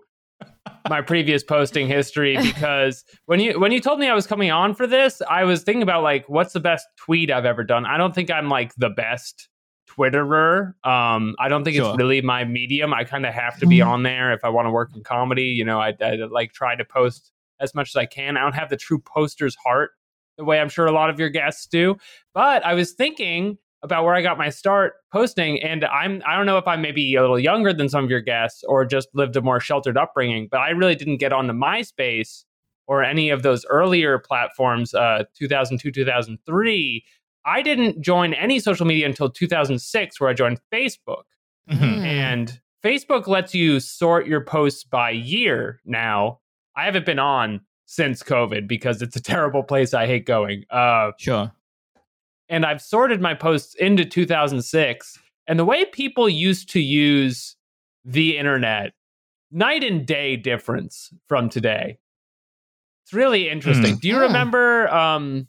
[0.88, 4.74] my previous posting history because when you when you told me I was coming on
[4.74, 7.84] for this, I was thinking about like what's the best tweet I've ever done.
[7.84, 9.48] I don't think I'm like the best
[9.88, 10.74] Twitterer.
[10.86, 11.88] Um, I don't think Sure.
[11.90, 12.94] it's really my medium.
[12.94, 15.46] I kind of have to be on there if I want to work in comedy.
[15.46, 18.36] You know, I, I like try to post as much as I can.
[18.36, 19.90] I don't have the true poster's heart
[20.40, 21.96] the way I'm sure a lot of your guests do.
[22.34, 26.46] But I was thinking about where I got my start posting, and I'm I don't
[26.46, 29.36] know if I'm maybe a little younger than some of your guests or just lived
[29.36, 32.44] a more sheltered upbringing, but I really didn't get onto MySpace
[32.86, 37.04] or any of those earlier platforms, uh, 2002, 2003.
[37.46, 41.22] I didn't join any social media until 2006, where I joined Facebook.
[41.70, 41.76] Mhm.
[41.78, 42.04] Hmm.
[42.04, 46.40] And Facebook lets you sort your posts by year now.
[46.76, 47.60] I haven't been on
[47.92, 49.92] since COVID because it's a terrible place.
[49.94, 50.64] I hate going.
[50.70, 51.50] Uh, Sure.
[52.48, 55.18] and I've sorted my posts into 2006.
[55.48, 57.56] And the way people used to use
[58.04, 58.92] the internet,
[59.50, 61.98] night and day difference from today.
[63.04, 63.94] It's really interesting.
[63.94, 63.98] Hmm.
[63.98, 64.20] Do you Hmm.
[64.22, 64.88] remember?
[64.94, 65.48] Um,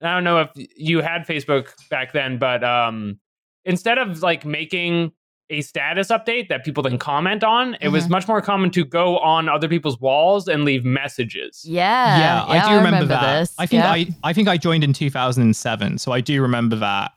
[0.00, 3.20] I don't know if you had Facebook back then, but um,
[3.66, 5.12] instead of like making
[5.52, 8.10] a status update that people then comment on, it was Mhm.
[8.10, 11.62] much more common to go on other people's walls and leave messages.
[11.64, 13.40] Yeah, yeah, I do remember, that.
[13.40, 13.54] this.
[13.58, 13.90] I think yeah.
[13.92, 17.12] I I think I joined in 2007, so I do remember that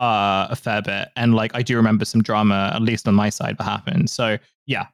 [0.00, 3.30] uh, a fair bit, and like I do remember some drama, at least on my
[3.30, 4.10] side, that happened.
[4.10, 4.86] So yeah,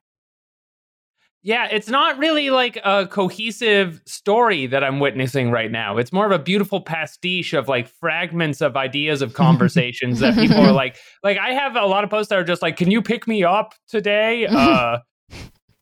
[1.46, 5.98] Yeah, it's not really like a cohesive story that I'm witnessing right now.
[5.98, 10.56] It's more of a beautiful pastiche of like fragments of ideas of conversations that people
[10.56, 13.02] are like like I have a lot of posts that are just like, "Can you
[13.02, 15.00] pick me up today?" uh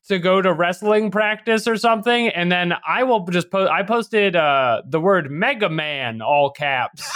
[0.08, 4.34] to go to wrestling practice or something and then I will just post I posted
[4.34, 7.08] uh the word Mega Man all caps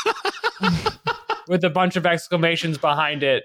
[1.48, 3.42] with a bunch of exclamations behind it.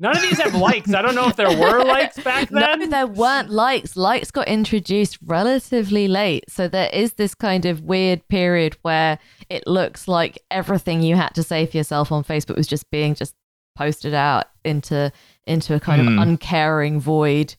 [0.00, 0.92] None of these have likes.
[0.92, 2.80] I don't know if there were likes back then.
[2.80, 3.96] No, there weren't likes.
[3.96, 6.44] Likes got introduced relatively late.
[6.48, 11.34] So there is this kind of weird period where it looks like everything you had
[11.36, 13.34] to say for yourself on Facebook was just being just
[13.76, 15.12] posted out into
[15.46, 16.18] into a kind Hmm.
[16.18, 17.54] of uncaring void.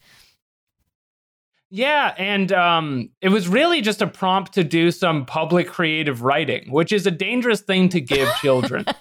[1.75, 6.71] Yeah, and um, it was really just a prompt to do some public creative writing,
[6.71, 8.85] which is a dangerous thing to give children.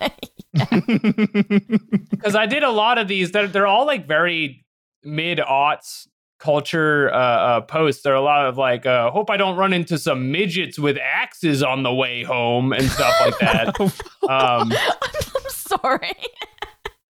[2.10, 3.32] Because I did a lot of these.
[3.32, 4.64] They're, they're all like very
[5.02, 6.06] mid aughts
[6.38, 8.02] culture uh, uh, posts.
[8.02, 10.96] There are a lot of like, uh, "Hope I don't run into some midgets with
[10.96, 13.80] axes on the way home" and stuff like that.
[14.28, 16.12] um, I'm sorry.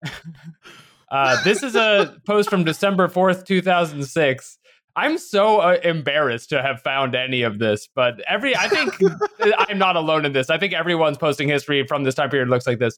[1.11, 4.57] uh, this is a post from December fourth, two thousand six.
[4.95, 8.97] I'm so uh, embarrassed to have found any of this, but every I think
[9.57, 10.49] I'm not alone in this.
[10.49, 12.97] I think everyone's posting history from this time period looks like this.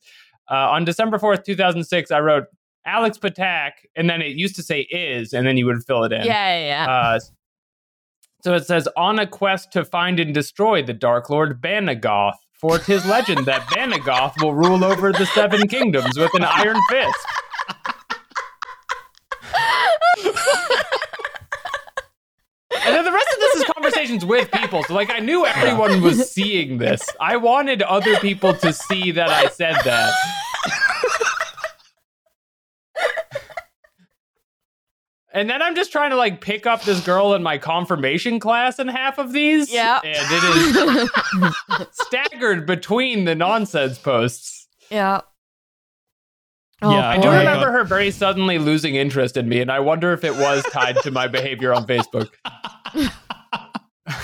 [0.50, 2.46] Uh, on December 4th, 2006, I wrote
[2.86, 6.14] Alex Patak, and then it used to say is, and then you would fill it
[6.14, 6.24] in.
[6.24, 6.86] Yeah, yeah.
[6.86, 6.92] yeah.
[6.92, 7.20] Uh,
[8.44, 12.80] so it says, on a quest to find and destroy the Dark Lord Banagoth, for
[12.80, 17.28] 'tis legend that Banagoth will rule over the seven kingdoms with an iron fist.
[22.88, 24.82] And then the rest of this is conversations with people.
[24.84, 27.02] So, like, I knew everyone was seeing this.
[27.20, 30.14] I wanted other people to see that I said that.
[35.34, 38.80] and then I'm just trying to like pick up this girl in my confirmation class
[38.80, 39.72] in half of these.
[39.72, 40.00] Yeah.
[40.04, 41.48] And it
[41.84, 44.68] is staggered between the nonsense posts.
[44.90, 45.22] yeah.
[46.82, 47.72] Yeah, I do Oh remember God.
[47.74, 51.12] her very suddenly losing interest in me, and I wonder if it was tied to
[51.12, 52.30] my behavior on Facebook.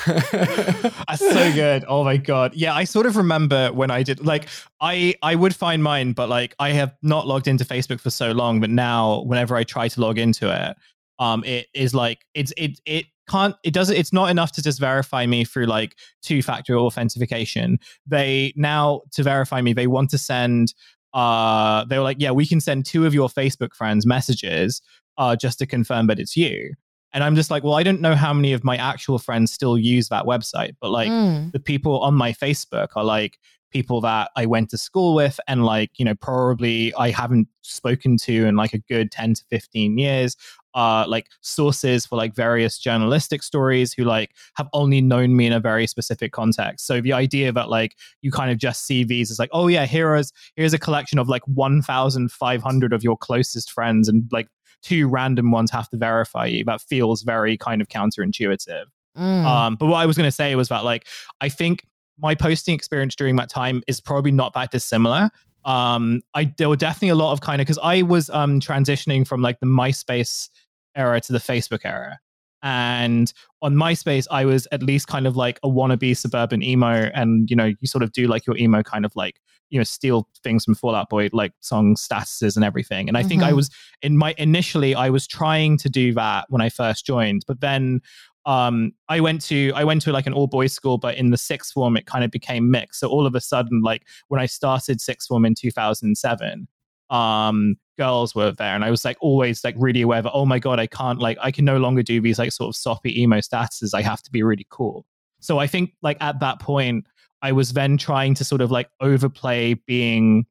[0.06, 1.84] That's so good.
[1.88, 2.54] Oh my god.
[2.56, 4.48] Yeah, I sort of remember when I did like
[4.80, 8.32] I I would find mine, but like I have not logged into Facebook for so
[8.32, 10.78] long, but now whenever I try to log into it,
[11.20, 14.80] um it is like it's it it can't it doesn't it's not enough to just
[14.80, 17.78] verify me through like two-factor authentication.
[18.08, 20.74] They now to verify me, they want to send
[21.13, 24.82] uh they were like, yeah, we can send two of your Facebook friends messages
[25.17, 26.73] uh just to confirm that it's you.
[27.15, 29.78] And I'm just like, well, I don't know how many of my actual friends still
[29.78, 31.52] use that website, but like Mm.
[31.52, 33.38] the people on my Facebook are like
[33.71, 38.17] people that I went to school with and like, you know, probably I haven't spoken
[38.17, 40.36] to in like a good 10 to 15 years.
[40.76, 45.54] Uh, like sources for like various journalistic stories who like have only known me in
[45.54, 46.88] a very specific context.
[46.88, 49.86] So the idea that like you kind of just see these as like, oh yeah,
[49.86, 54.48] here's here's a collection of like 1,500 of your closest friends and like
[54.84, 56.64] two random ones have to verify you.
[56.64, 58.86] That feels very kind of counterintuitive.
[59.18, 59.46] Mm.
[59.46, 61.08] Um, but what I was going to say was that, like,
[61.42, 61.86] I think
[62.20, 65.30] my posting experience during that time is probably not that dissimilar.
[65.66, 69.26] Um, I there were definitely a lot of kind of because I was um transitioning
[69.26, 70.50] from like the MySpace
[70.95, 72.19] era to the Facebook era,
[72.62, 77.49] and on MySpace I was at least kind of like a wannabe suburban emo, and
[77.49, 80.29] you know you sort of do like your emo kind of like you know steal
[80.43, 83.08] things from Fall Out Boy like song statuses and everything.
[83.08, 83.56] And I think I Mhm.
[83.56, 83.69] was
[84.01, 88.01] in my initially I was trying to do that when I first joined, but then
[88.45, 91.38] um i went to i went to like an all boys school but in the
[91.38, 94.45] sixth form it kind of became mixed so all of a sudden like when i
[94.45, 96.67] started sixth form in 2007
[97.10, 100.60] um girls were there and i was like always like really aware that oh my
[100.60, 103.38] god i can't like i can no longer do these like sort of soppy emo
[103.38, 105.06] statuses i have to be really cool
[105.39, 107.06] so i think like at that point
[107.41, 110.45] i was then trying to sort of like overplay being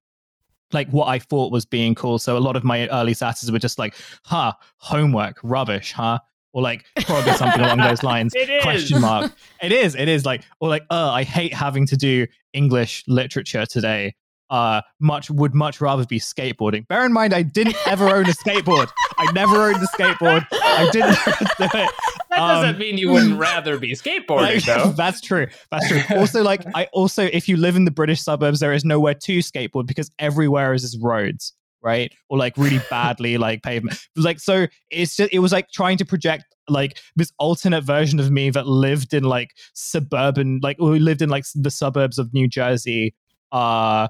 [0.73, 2.19] like what I thought was being cool.
[2.19, 6.19] So a lot of my early statuses were just like, huh, homework, rubbish, huh?
[6.53, 8.35] Or like probably something along those lines.
[8.35, 8.63] It is.
[8.63, 9.33] Question mark.
[9.63, 9.95] It is.
[9.95, 14.15] It is like, or like, uh, I hate having to do English literature today.
[14.53, 16.87] Uh, much would much rather be skateboarding.
[16.87, 18.91] Bear in mind, I didn't ever own a skateboard.
[19.17, 20.47] I never owned a skateboard.
[20.53, 21.17] I didn't
[21.59, 21.91] do it.
[22.29, 24.93] That doesn't Um, mean you wouldn't rather be skateboarding, like, though.
[24.93, 25.47] that's true.
[25.71, 26.03] That's true.
[26.19, 29.39] Also, like I also, if you live in the British suburbs, there is nowhere to
[29.39, 32.13] skateboard because everywhere is roads, right?
[32.29, 33.99] Or like really badly like pavement.
[34.17, 38.31] Like so, it's just it was like trying to project like this alternate version of
[38.31, 42.49] me that lived in like suburban, like who lived in like the suburbs of New
[42.49, 43.15] Jersey.
[43.51, 44.09] Uh,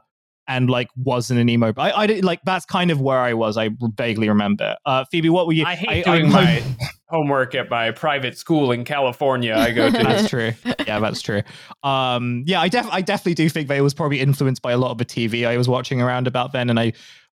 [0.56, 1.72] and like wasn't an emo.
[1.76, 3.56] I, I did like that's kind of where I was.
[3.56, 4.76] I vaguely remember.
[4.84, 5.64] Uh, Phoebe, what were you?
[5.64, 6.62] I hate doing I- my
[7.08, 9.54] homework at my private school in California.
[9.54, 9.98] I go to.
[10.02, 10.52] that's true.
[10.86, 11.42] Yeah, that's true.
[11.82, 14.78] Um, yeah, I def I definitely do think that it was probably influenced by a
[14.78, 16.92] lot of the TV I was watching around about then, and I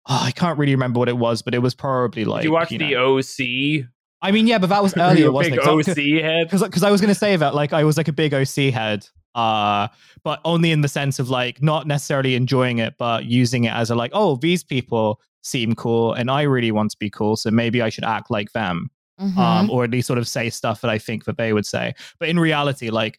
[0.09, 2.53] oh, I can't really remember what it was, but it was probably like Did you
[2.53, 3.89] watch you the know- OC?
[4.21, 5.61] I mean, yeah, but that was earlier, wasn't it?
[5.61, 6.47] OC head?
[6.47, 8.73] Because because I was going to say that like I was like a big OC
[8.75, 9.07] head,
[9.39, 9.87] uh,
[10.25, 13.91] but only in the sense of like not necessarily enjoying it, but using it as
[13.91, 17.51] a like oh these people seem cool and I really want to be cool, so
[17.51, 19.37] maybe I should act like them Mhm.
[19.37, 21.93] um, or at least sort of say stuff that I think that they would say.
[22.21, 23.19] But in reality, like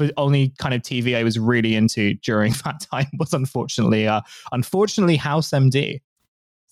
[0.00, 4.20] the only kind of TV I was really into during that time was unfortunately, uh,
[4.52, 6.00] unfortunately, House MD.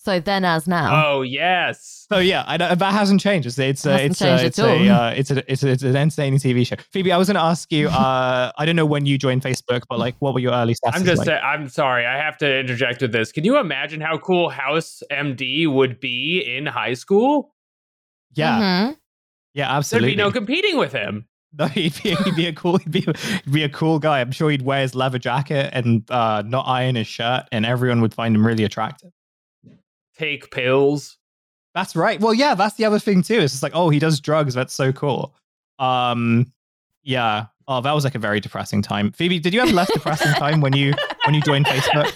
[0.03, 1.05] So then as now.
[1.05, 2.05] Oh yes.
[2.11, 3.47] So yeah, I, don't- that hasn't changed.
[3.47, 6.39] It's it's uh, it's uh, it's a uh, it's a it's a, it's an entertaining
[6.39, 6.75] TV show.
[6.91, 7.89] Phoebe, I was going to ask you.
[8.01, 10.95] Uh, I don't know when you joined Facebook, but like, what were your early stats?
[10.95, 11.19] I'm just.
[11.19, 11.25] like?
[11.27, 12.05] sa- I'm sorry.
[12.05, 13.31] I have to interject with this.
[13.31, 17.53] Can you imagine how cool House MD would be in high school?
[18.33, 18.59] yeah.
[18.91, 18.97] Mhm.
[19.53, 20.09] Yeah, absolutely.
[20.09, 21.27] There'd be no competing with him.
[21.59, 24.21] No, he'd be, he'd be a cool he'd be, he'd be a cool guy.
[24.21, 27.99] I'm sure he'd wear his leather jacket and uh, not iron his shirt, and everyone
[28.01, 29.09] would find him really attractive.
[30.21, 31.17] Take pills.
[31.73, 32.19] That's right.
[32.19, 33.39] Well, yeah, that's the other thing too.
[33.39, 34.53] It's just like, oh, he does drugs.
[34.53, 35.33] That's so cool.
[35.79, 36.53] Um,
[37.01, 37.45] yeah.
[37.67, 39.11] Oh, that was like a very depressing time.
[39.13, 40.93] Phoebe, did you have less depressing time when you
[41.25, 42.13] when you joined Facebook?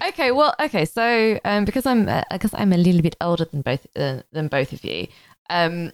[0.08, 3.60] okay, well, okay, so um, because I'm uh, because I'm a little bit older than
[3.60, 5.08] both uh, than both of you,
[5.50, 5.92] um,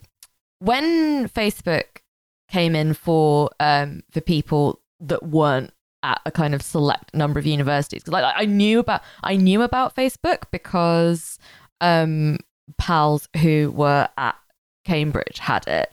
[0.61, 2.03] when Facebook
[2.49, 7.47] came in for um for people that weren't at a kind of select number of
[7.47, 11.39] universities, like I knew about I knew about Facebook because
[11.81, 12.39] um
[12.77, 14.37] pals who were at
[14.85, 15.93] Cambridge had it,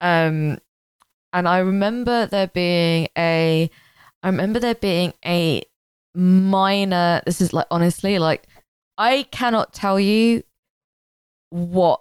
[0.00, 0.58] um,
[1.32, 3.70] and I remember there being a
[4.22, 5.62] I remember there being a
[6.18, 8.48] minor this is like honestly like
[8.96, 10.42] i cannot tell you
[11.50, 12.00] what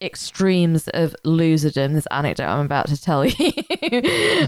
[0.00, 3.52] extremes of loserdom this anecdote i'm about to tell you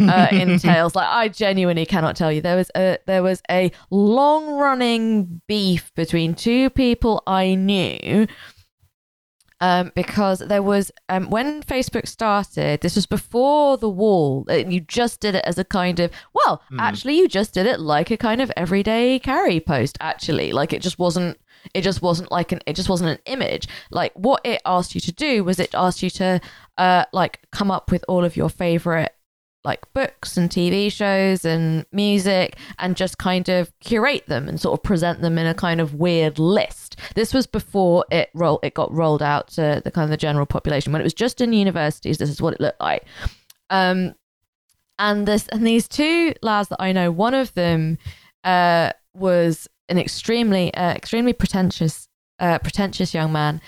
[0.09, 4.53] uh, entails like i genuinely cannot tell you there was a there was a long
[4.53, 8.26] running beef between two people i knew
[9.62, 12.80] um, because there was um, when Facebook started.
[12.80, 14.46] This was before the wall.
[14.48, 16.80] You just did it as a kind of well, Hmm.
[16.80, 19.98] actually, you just did it like a kind of everyday carry post.
[20.01, 21.38] Actually, like it just wasn't.
[21.74, 22.61] It just wasn't like an.
[22.66, 23.68] It just wasn't an image.
[23.90, 26.40] Like what it asked you to do was it asked you to,
[26.78, 29.12] uh, like come up with all of your favorite
[29.64, 34.78] like books and TV shows and music and just kind of curate them and sort
[34.78, 36.96] of present them in a kind of weird list.
[37.14, 40.46] This was before it roll it got rolled out to the kind of the general
[40.46, 40.92] population.
[40.92, 43.04] When it was just in universities, this is what it looked like.
[43.68, 44.14] Um
[44.98, 47.98] and this and these two lads that I know, one of them
[48.44, 53.61] uh was an extremely uh, extremely pretentious uh pretentious young man.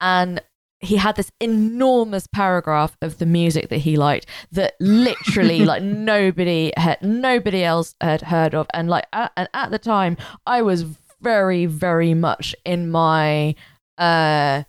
[0.00, 0.40] And
[0.80, 6.72] he had this enormous paragraph of the music that he liked that literally like nobody
[6.76, 8.66] had nobody else had heard of.
[8.72, 10.16] And like at, and at the time
[10.46, 10.84] i was
[11.20, 13.54] very very much in my
[13.98, 14.62] uh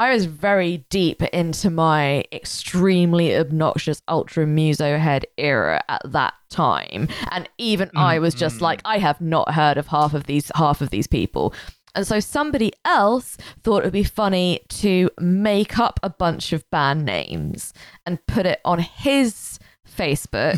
[0.00, 7.06] I was very deep into my extremely obnoxious ultra muso head era at that time.
[7.30, 8.62] And even I was just Mhm.
[8.62, 11.52] like, I have not heard of half of these half of these people.
[11.94, 16.64] And so somebody else thought it would be funny to make up a bunch of
[16.70, 17.74] band names
[18.06, 19.49] and put it on his
[19.90, 20.56] Facebook,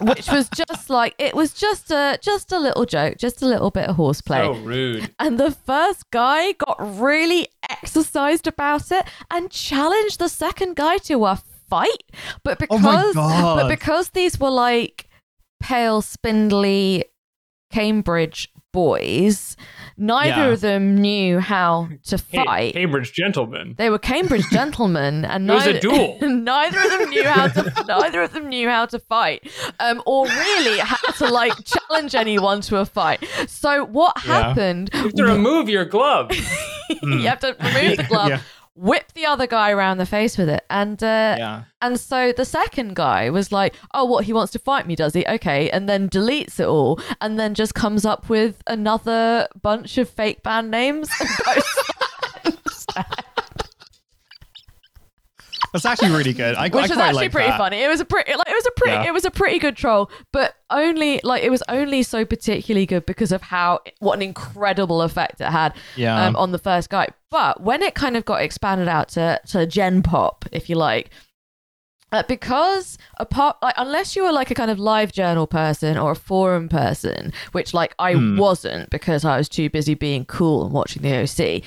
[0.00, 3.70] which was just like it was just a just a little joke, just a little
[3.70, 4.38] bit of horseplay.
[4.44, 5.14] So rude.
[5.18, 11.24] And the first guy got really exercised about it and challenged the second guy to
[11.24, 12.02] a fight.
[12.42, 13.56] But Oh because God.
[13.56, 15.08] but because these were like
[15.60, 17.04] pale, spindly
[17.72, 19.56] Cambridge boys,
[19.96, 20.52] neither Yeah.
[20.52, 22.74] of them knew how to fight.
[22.74, 23.74] Cambridge gentlemen.
[23.76, 26.18] They were Cambridge gentlemen, and It was a neither, duel.
[26.22, 27.84] neither of them knew how to.
[27.88, 29.50] neither of them knew how to fight,
[29.80, 33.24] um, or really had to like challenge anyone to a fight.
[33.48, 34.42] So what Yeah.
[34.48, 34.90] happened?
[34.94, 36.30] You have to remove your glove.
[37.02, 38.40] you have to remove the glove, Yeah.
[38.80, 41.62] Whip the other guy around the face with it, and uh, yeah.
[41.82, 44.24] and so the second guy was like, "Oh, what?
[44.24, 45.26] He wants to fight me, does he?
[45.26, 50.08] Okay." And then deletes it all, and then just comes up with another bunch of
[50.08, 51.10] fake band names.
[51.20, 51.89] and posts
[55.72, 56.56] That's actually really good.
[56.56, 57.58] I, I which quite was actually like pretty that.
[57.58, 57.78] funny.
[57.82, 59.06] It was a pretty, like, it was a pretty, Yeah.
[59.08, 63.06] it was a pretty good troll, but only like it was only so particularly good
[63.06, 66.26] because of how what an incredible effect it had Yeah.
[66.26, 67.08] um, on the first guy.
[67.30, 71.10] But when it kind of got expanded out to to Gen Pop, if you like.
[72.12, 76.10] Uh, because apart, like, unless you were like a kind of live journal person or
[76.10, 78.36] a forum person, which like I Hmm.
[78.36, 81.62] wasn't because I was too busy being cool and watching the OC,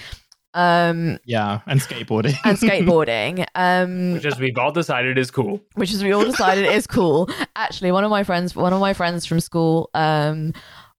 [0.53, 2.35] um, yeah, and skateboarding.
[2.43, 5.61] and skateboarding, um, Which, as we've all decided, is cool.
[5.75, 7.29] which is we all decided is cool.
[7.55, 10.53] Actually, one of my friends, one of my friends from school, um,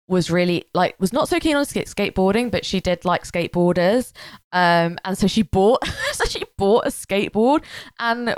[0.07, 4.13] was really like was not so keen on skate skateboarding, but she did like skateboarders,
[4.53, 7.63] um, and so she bought, so she bought a skateboard
[7.99, 8.35] and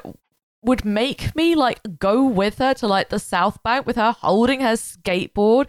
[0.63, 4.61] would make me like go with her to like the South Bank with her holding
[4.61, 5.69] her skateboard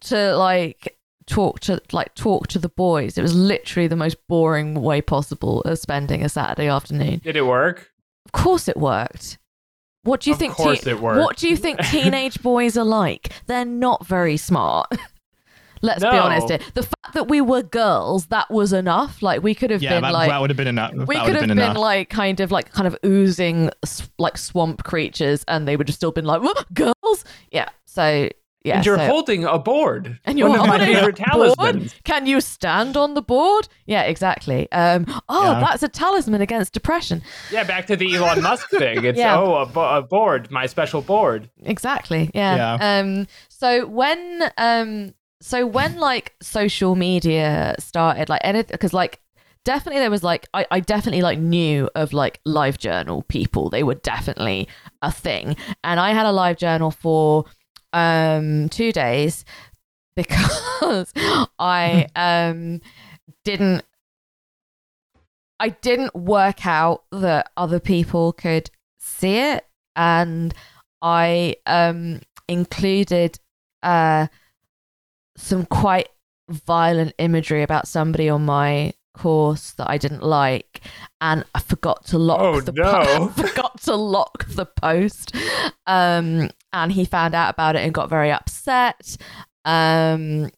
[0.00, 3.18] to like talk to like talk to the boys.
[3.18, 7.20] It was literally the most boring way possible of spending a Saturday afternoon.
[7.22, 7.90] Did it work?
[8.26, 9.38] Of course it worked.
[10.02, 10.54] What do you Of think?
[10.54, 11.20] course it worked.
[11.20, 13.32] What do you think teenage boys are like?
[13.46, 14.92] They're not very smart.
[15.82, 16.60] Let's be honest here.
[16.72, 19.22] The fact that we were girls, that was enough.
[19.22, 20.94] Like we could have yeah, been that, like that would have been enough.
[20.94, 23.68] we could have have been, been like kind of like kind of oozing
[24.18, 26.40] like swamp creatures, and they would have still been like
[26.72, 27.24] girls.
[27.50, 27.68] Yeah.
[27.84, 28.30] So
[28.64, 30.18] yeah, and you're so- holding a board.
[30.24, 31.54] and you're one of my holding a favorite board?
[31.56, 31.94] talismans.
[32.04, 33.68] Can you stand on the board?
[33.86, 34.70] Yeah, exactly.
[34.72, 35.60] Um, oh, Yeah.
[35.60, 37.22] that's a talisman against depression.
[37.52, 39.04] Yeah, back to the Elon Musk thing.
[39.04, 39.38] It's Yeah.
[39.38, 41.50] oh, a, bo- a board, my special board.
[41.62, 42.30] Exactly.
[42.34, 42.56] Yeah.
[42.80, 42.98] Yeah.
[43.00, 43.26] Um.
[43.48, 45.14] So when um.
[45.40, 49.20] So when like social media started, like anything, because like
[49.66, 53.68] definitely there was like I, I definitely like knew of like live journal people.
[53.68, 54.68] They were definitely
[55.02, 57.44] a thing, and I had a live journal for
[57.94, 59.44] um two days
[60.16, 61.12] because
[61.58, 62.80] I um
[63.44, 63.84] didn't
[65.60, 69.64] I didn't work out that other people could see it.
[69.96, 70.52] And
[71.00, 73.38] I um included
[73.82, 74.26] uh
[75.36, 76.08] some quite
[76.50, 80.82] violent imagery about somebody on my course that I didn't like
[81.20, 83.28] and I forgot to lock Oh, the no.
[83.36, 85.34] forgot to lock the post
[85.86, 89.16] um and he found out about it and got very upset
[89.64, 90.50] um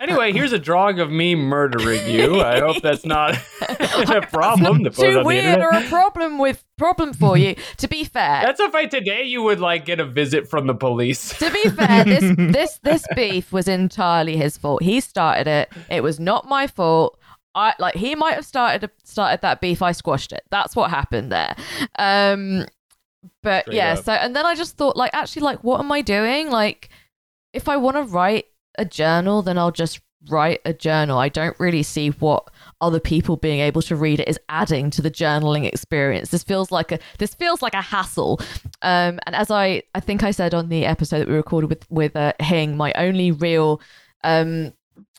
[0.00, 2.40] Anyway, here's a drawing of me murdering you.
[2.40, 3.36] I hope that's not
[3.68, 7.86] a problem to put too on weird or a problem with problem for you to
[7.86, 9.22] be fair That's a fight today.
[9.22, 11.38] You would like get a visit from the police.
[11.38, 14.82] to be fair, this this this beef was entirely his fault.
[14.82, 15.72] He started it.
[15.88, 17.16] It was not my fault.
[17.54, 19.82] I like he might have started started that beef.
[19.82, 20.42] I squashed it.
[20.50, 21.54] That's what happened there.
[21.98, 22.66] Um,
[23.42, 23.92] but Straight yeah.
[23.94, 24.04] up.
[24.04, 26.50] So and then I just thought like actually like what am I doing?
[26.50, 26.90] Like
[27.52, 28.46] if I want to write
[28.76, 31.18] a journal, then I'll just write a journal.
[31.18, 32.48] I don't really see what
[32.80, 36.30] other people being able to read it is adding to the journaling experience.
[36.30, 38.40] This feels like a this feels like a hassle.
[38.82, 41.90] Um, and as I I think I said on the episode that we recorded with
[41.90, 43.80] with uh, Hing, my only real
[44.22, 44.72] um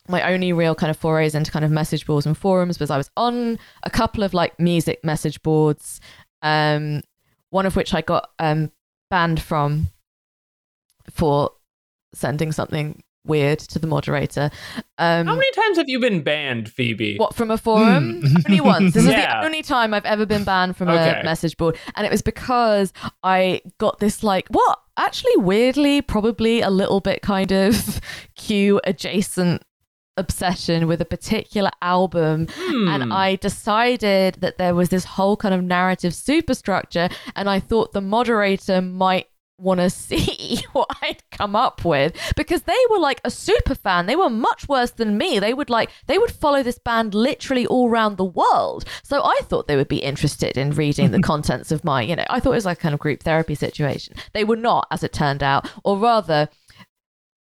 [0.07, 2.97] my only real kind of forays into kind of message boards and forums was I
[2.97, 5.99] was on a couple of like music message boards,
[6.41, 7.01] um,
[7.49, 8.71] one of which I got um
[9.09, 9.87] banned from
[11.11, 11.51] for
[12.13, 14.51] sending something weird to the moderator.
[14.99, 17.17] Um, How many times have you been banned, Phoebe?
[17.17, 18.21] what from a forum?
[18.21, 18.35] Hmm.
[18.47, 18.93] Only once.
[18.93, 19.39] This is Yeah.
[19.41, 21.19] the only time I've ever been banned from Okay.
[21.21, 22.93] a message board, and it was because
[23.23, 27.99] I got this like what actually weirdly, probably a little bit kind of
[28.35, 29.63] Q adjacent
[30.17, 32.87] obsession with a particular album Hmm.
[32.87, 37.91] and I decided that there was this whole kind of narrative superstructure and I thought
[37.93, 43.21] the moderator might want to see what I'd come up with because they were like
[43.23, 44.05] a super fan.
[44.05, 45.39] They were much worse than me.
[45.39, 48.83] They would like they would follow this band literally all around the world.
[49.03, 52.25] So I thought they would be interested in reading the contents of my you know
[52.29, 54.15] I thought it was like a kind of group therapy situation.
[54.33, 56.49] They were not as it turned out or rather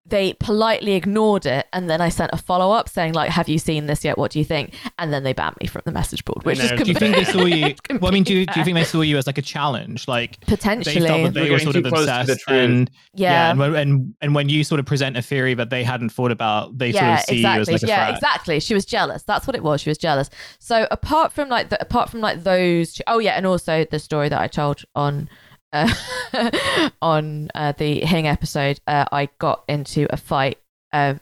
[0.04, 3.58] they politely ignored it and then I sent a follow up saying like have you
[3.58, 6.24] seen this yet what do you think and then they banned me from the message
[6.24, 7.66] board which know, is do Do you think they saw you?
[7.66, 9.42] it's Well, I mean, do you, do you think they saw you as like a
[9.42, 10.08] challenge?
[10.08, 12.44] Like they potentially felt that they We're were sort of too close to the obsessed,
[12.48, 15.84] and yeah and, when, and and when you sort of present a theory that they
[15.84, 17.54] hadn't thought about, they yeah, sort of see exactly.
[17.54, 18.14] you as like a yeah, threat.
[18.16, 18.60] exactly.
[18.60, 19.22] She was jealous.
[19.22, 19.80] That's what it was.
[19.80, 20.30] She was jealous.
[20.58, 24.28] So apart from like the, apart from like those, oh yeah, and also the story
[24.28, 25.28] that I told on
[25.72, 30.58] uh, on uh, the Hing episode, uh, I got into a fight
[30.92, 31.14] uh,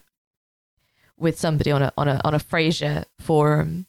[1.18, 3.86] with somebody on a on a on a Frasier forum.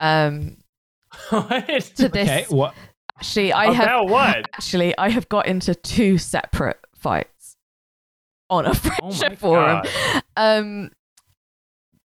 [0.00, 0.56] Um,
[1.30, 1.66] what?
[1.96, 2.74] to this, Okay, what?
[3.18, 4.36] actually, I have About what?
[4.54, 7.56] actually I have got into two separate fights
[8.50, 9.82] on a Oh Frasier my forum.
[9.84, 10.22] god.
[10.36, 10.90] Um,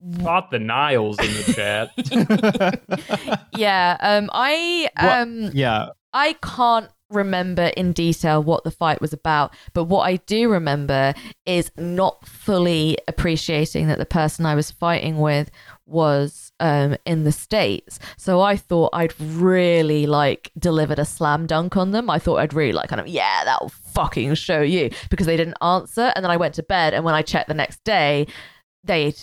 [0.02, 3.46] Bought the Niles in the chat.
[3.56, 3.96] yeah.
[4.00, 5.50] Um, I What- um.
[5.52, 5.88] yeah.
[6.12, 11.14] I can't remember in detail what the fight was about, but what I do remember
[11.44, 15.50] is not fully appreciating that the person I was fighting with
[15.86, 17.98] was um, in the States.
[18.16, 22.08] So I thought I'd really like delivered a slam dunk on them.
[22.08, 25.58] I thought I'd really like kind of, yeah, that'll fucking show you because they didn't
[25.60, 26.12] answer.
[26.14, 28.26] And then I went to bed, and when I checked the next day,
[28.84, 29.20] they'd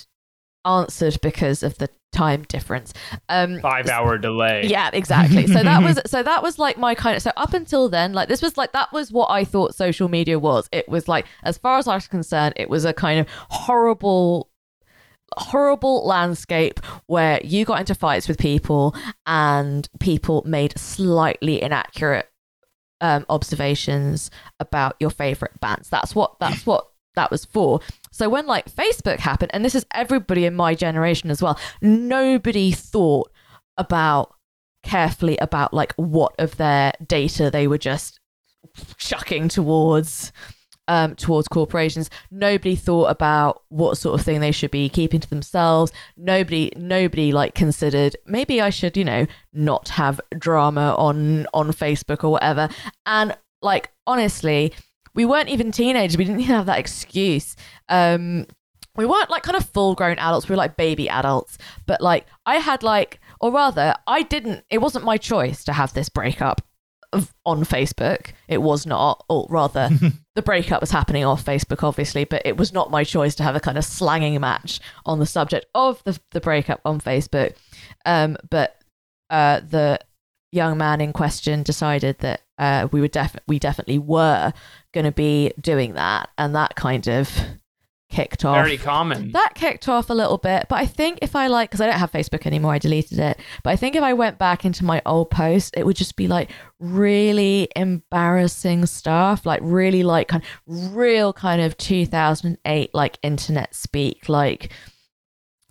[0.66, 2.93] answered because of the time difference.
[3.30, 4.65] Um, Five hour delay.
[4.65, 5.45] yeah, exactly.
[5.47, 8.28] So that was so that was like my kind of so up until then, like
[8.28, 10.68] this was like that was what I thought social media was.
[10.72, 14.49] It was like as far as I was concerned, it was a kind of horrible
[15.36, 18.95] horrible landscape where you got into fights with people
[19.26, 22.30] and people made slightly inaccurate
[23.01, 25.89] um, observations about your favorite bands.
[25.89, 26.88] That's what that's what
[27.18, 27.82] that was for.
[28.11, 32.72] So when like Facebook happened, and this is everybody in my generation as well, nobody
[32.72, 33.32] thought
[33.78, 34.34] about
[34.84, 38.20] carefully about like what of their data they were just
[38.97, 40.32] chucking towards
[40.88, 42.09] um, towards corporations.
[42.32, 45.91] Nobody thought about what sort of thing they should be keeping to themselves.
[46.15, 52.24] Nobody, nobody like considered maybe I should, you know, not have drama on on Facebook
[52.24, 52.70] or whatever.
[53.05, 54.74] And like honestly,
[55.18, 56.15] we weren't even teenagers.
[56.15, 57.55] We didn't even have that excuse.
[57.89, 58.45] Um,
[58.95, 60.47] we weren't like kind of full grown adults.
[60.47, 61.57] We were like baby adults.
[61.88, 64.63] But like I had like, or rather, I didn't.
[64.70, 66.61] It wasn't my choice to have this breakup
[67.11, 68.34] of, on Facebook.
[68.47, 69.89] It was not, or rather,
[70.36, 72.24] the breakup was happening off Facebook, obviously.
[72.24, 75.26] But it was not my choice to have a kind of slanging match on the
[75.26, 77.55] subject of the the breakup on Facebook.
[78.05, 78.80] Um, but
[79.32, 79.99] uh, the
[80.51, 84.51] young man in question decided that uh, we were def- we definitely were
[84.93, 87.32] going to be doing that, and that kind of
[88.10, 88.55] kicked off.
[88.64, 89.32] Very common.
[89.34, 91.99] That kicked off a little bit, but I think if I like, because I don't
[91.99, 93.38] have Facebook anymore, I deleted it.
[93.64, 96.28] But I think if I went back into my old post, it would just be
[96.30, 96.49] like
[96.80, 104.30] really embarrassing stuff, like really like kind of real kind of 2008 like internet speak,
[104.30, 104.72] like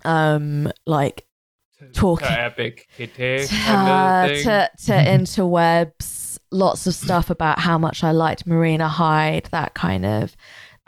[0.04, 1.26] um like
[1.94, 4.44] talking- to epic kitty to, kind of thing.
[4.44, 10.04] to, to interwebs, lots of stuff about how much I liked Marina Hyde, that kind
[10.06, 10.36] of.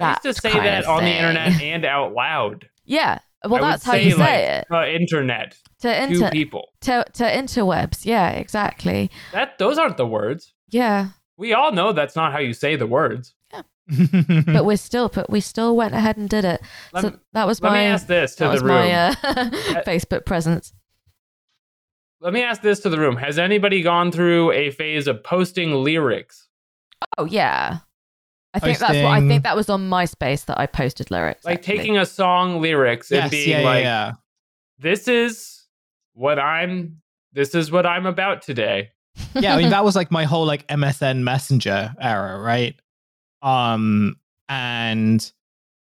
[0.00, 2.68] I That used to say that on the internet and out loud.
[2.84, 5.56] Yeah, well, I that's how you like, say it Uh, internet.
[5.80, 6.68] to inter people.
[6.82, 8.04] to to interwebs.
[8.04, 9.10] Yeah, exactly.
[9.32, 10.54] That those aren't the words.
[10.68, 13.34] Yeah, We all know that's not how you say the words.
[13.52, 13.62] Yeah.
[14.46, 16.60] but we're still, but we still went ahead and did it.
[16.92, 18.68] Let, so that was let my me ask this to the room.
[18.68, 19.14] my uh,
[19.86, 20.72] Facebook presence.
[22.20, 23.16] Let me ask this to the room.
[23.16, 26.48] Has anybody gone through a phase of posting lyrics?
[27.16, 27.78] Oh yeah,
[28.54, 31.44] I think that's what I think that was on MySpace that I posted lyrics.
[31.44, 31.76] Like actually.
[31.76, 34.12] taking a song lyrics and yes, being yeah, yeah, like, yeah.
[34.78, 35.66] this is
[36.14, 37.00] what I'm
[37.32, 38.90] this is what I'm about today.
[39.34, 42.74] yeah, I mean that was like my whole like MSN Messenger era, right?
[43.42, 44.16] Um
[44.48, 45.32] and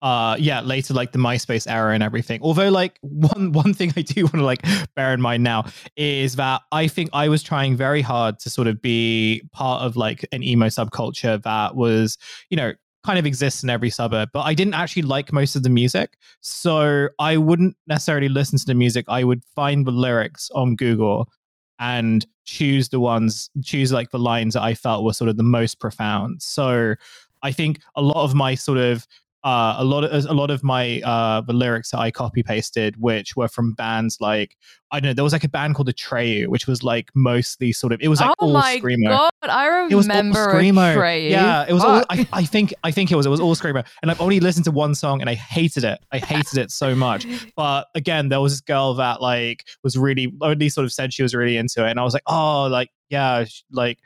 [0.03, 2.41] uh yeah, later like the MySpace era and everything.
[2.43, 5.67] Although like one one thing I do want to like bear in mind now
[5.97, 9.97] is that I think I was trying very hard to sort of be part of
[9.97, 12.19] like an emo subculture that was,
[12.51, 12.73] you know,
[13.05, 16.17] kind of exists in every suburb, but I didn't actually like most of the music.
[16.41, 19.05] So I wouldn't necessarily listen to the music.
[19.09, 21.31] I would find the lyrics on Google
[21.79, 25.43] and choose the ones choose like the lines that I felt were sort of the
[25.43, 26.43] most profound.
[26.43, 26.95] So
[27.43, 29.07] I think a lot of my sort of
[29.45, 32.97] uh, a lot of a lot of my uh, the lyrics that I copy pasted,
[32.99, 34.57] which were from bands like
[34.91, 37.93] I don't know, there was like a band called Atreyu, which was like mostly sort
[37.93, 39.09] of it was like oh all my screamo.
[39.09, 40.97] god, I It was all remember screamo.
[40.97, 41.31] Atreyu.
[41.31, 41.85] Yeah, it was.
[41.85, 42.75] All, I, I think.
[42.83, 43.27] I think it was.
[43.27, 45.99] It was all screamo, and I've only listened to one song, and I hated it.
[46.13, 47.27] I hated it so much.
[47.57, 51.23] But again, there was this girl that like was really, only sort of said she
[51.23, 53.99] was really into it, and I was like, oh, like yeah, like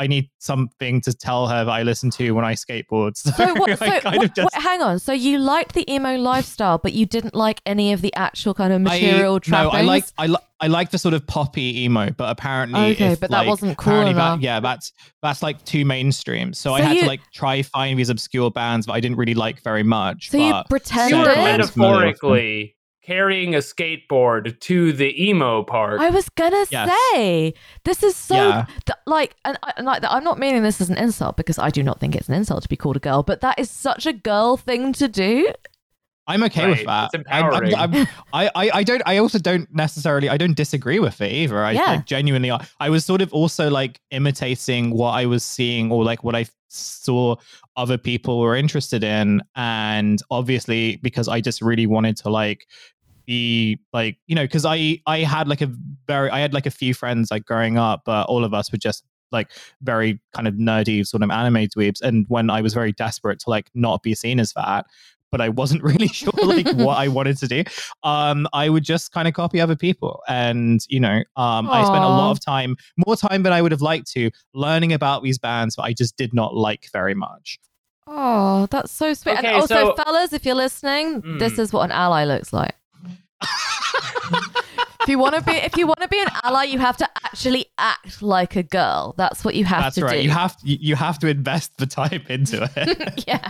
[0.00, 3.16] I need something to tell her that I listen to when I skateboard.
[3.16, 3.78] So, So what?
[3.78, 4.44] So I kind what, of just.
[4.54, 4.98] what- hang on.
[4.98, 8.72] So you liked the emo lifestyle, but you didn't like any of the actual kind
[8.72, 9.72] of material I, trappings.
[9.72, 13.12] No, I like I, li- I like the sort of poppy emo, but apparently, Okay,
[13.12, 14.38] if, but that wasn't cool apparently enough.
[14.40, 14.92] That, yeah, that's
[15.22, 16.52] that's like too mainstream.
[16.54, 19.34] So, I had you- to like try find these obscure bands that I didn't really
[19.34, 20.30] like very much.
[20.30, 21.18] So you but You pretended.
[21.18, 21.36] were Sure.
[21.38, 22.30] I'm familiar with them.
[22.30, 22.74] metaphorically
[23.08, 25.98] carrying a skateboard to the emo park.
[26.00, 26.90] I was gonna Yes.
[27.14, 27.54] say
[27.84, 28.66] this is so Yeah.
[28.86, 31.70] th- like, and, I- and like I'm not meaning this as an insult because I
[31.70, 34.04] do not think it's an insult to be called a girl, but that is such
[34.06, 35.50] a girl thing to do.
[36.26, 37.10] I'm okay Right, with that.
[37.14, 37.74] it's I'm- I'm- empowering.
[37.74, 39.02] I'm- I, I, I don't.
[39.06, 40.28] I also don't necessarily.
[40.28, 41.64] I don't disagree with it either.
[41.64, 41.84] I Yeah.
[41.92, 42.52] like, genuinely.
[42.78, 46.44] I was sort of also like imitating what I was seeing or like what I
[46.68, 47.36] saw
[47.78, 52.66] other people were interested in, and obviously because I just really wanted to like
[53.28, 55.70] be like you know because I I had like a
[56.08, 58.78] very I had like a few friends like growing up, but all of us were
[58.78, 59.50] just like
[59.82, 62.00] very kind of nerdy sort of anime dweebs.
[62.00, 64.86] And when I was very desperate to like not be seen as that,
[65.30, 67.62] but I wasn't really sure like what I wanted to do,
[68.02, 70.22] um, I would just kind of copy other people.
[70.28, 72.76] And you know, um, I spent a lot of time,
[73.06, 76.16] more time than I would have liked to, learning about these bands that I just
[76.16, 77.58] did not like very much.
[78.06, 79.36] Oh, that's so sweet.
[79.36, 81.58] Okay, and also, so- fellas, if you're listening, this Mm.
[81.58, 82.74] is what an ally looks like.
[83.42, 87.08] If you want to be, if you want to be an ally, you have to
[87.24, 89.14] actually act like a girl.
[89.16, 90.18] That's what you have That's to right.
[90.18, 90.22] do.
[90.22, 93.24] You have you, you have to invest the time into it.
[93.28, 93.48] yeah,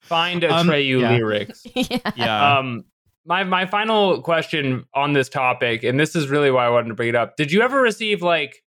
[0.00, 1.10] Find Um, Atreyu yeah.
[1.10, 1.64] lyrics.
[1.74, 1.98] yeah.
[2.16, 2.58] yeah.
[2.58, 2.84] Um,
[3.26, 6.94] my my final question on this topic, and this is really why I wanted to
[6.94, 7.36] bring it up.
[7.36, 8.62] Did you ever receive like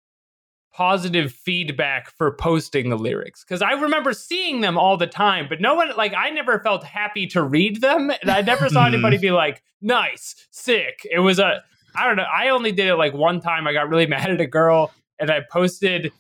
[0.74, 3.44] positive feedback for posting the lyrics?
[3.44, 6.84] Because I remember seeing them all the time, but no one like I never felt
[6.84, 8.94] happy to read them, and I never saw Hmm.
[8.94, 11.64] anybody be like, "Nice, sick." It was a
[11.96, 12.24] I don't know.
[12.24, 13.68] I only did it like one time.
[13.68, 16.12] I got really mad at a girl, and I posted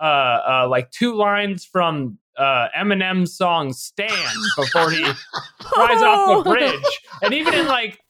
[0.00, 4.08] uh, uh like two lines from uh Eminem's song "Stan"
[4.56, 5.04] before he
[5.74, 7.00] flies off the bridge.
[7.22, 8.00] And even in like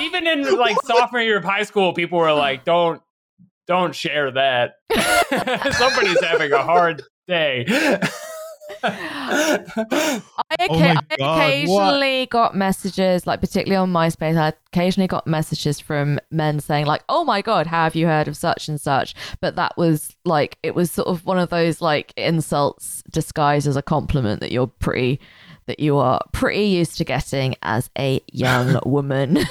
[0.00, 3.02] even in like sophomore year of high school, people were like, "Don't
[3.70, 4.72] don't share that."
[5.78, 7.64] Somebody's having a hard day.
[8.82, 9.62] I,
[10.68, 15.80] Oh occa- I God, occasionally got messages, like particularly on MySpace, I occasionally got messages
[15.80, 19.14] from men saying, like, oh my God, how have you heard of such and such?
[19.40, 23.76] But that was like, it was sort of one of those like insults disguised as
[23.76, 25.20] a compliment that you're pretty,
[25.70, 29.38] that you are pretty used to getting as a young woman.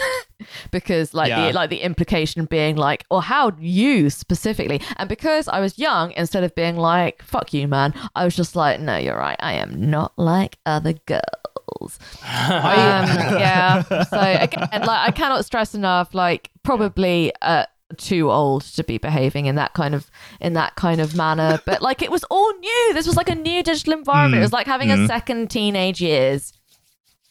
[0.72, 1.48] because like Yeah.
[1.48, 6.14] the like the implication being like or how you specifically and because i was young
[6.14, 9.52] instead of being like fuck you man i was just like no you're right i
[9.54, 13.06] am not like other girls um,
[13.44, 17.66] yeah so again like i cannot stress enough like probably uh
[17.98, 20.10] too old to be behaving in that kind of
[20.40, 23.36] in that kind of manner but like it was all new this was like a
[23.36, 25.08] new digital environment it was like having a Mm.
[25.08, 26.54] second teenage years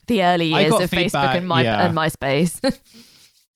[0.08, 1.86] the early years of facebook and my yeah.
[1.86, 2.60] and myspace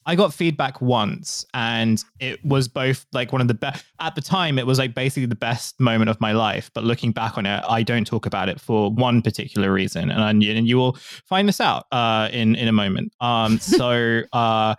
[0.04, 3.84] I got feedback once, and it was both like one of the best.
[4.00, 6.72] At the time, it was like basically the best moment of my life.
[6.74, 10.20] But looking back on it, I don't talk about it for one particular reason, and
[10.20, 10.94] I, and you will
[11.28, 13.12] find this out uh, in in a moment.
[13.20, 14.22] Um, so.
[14.32, 14.74] Uh,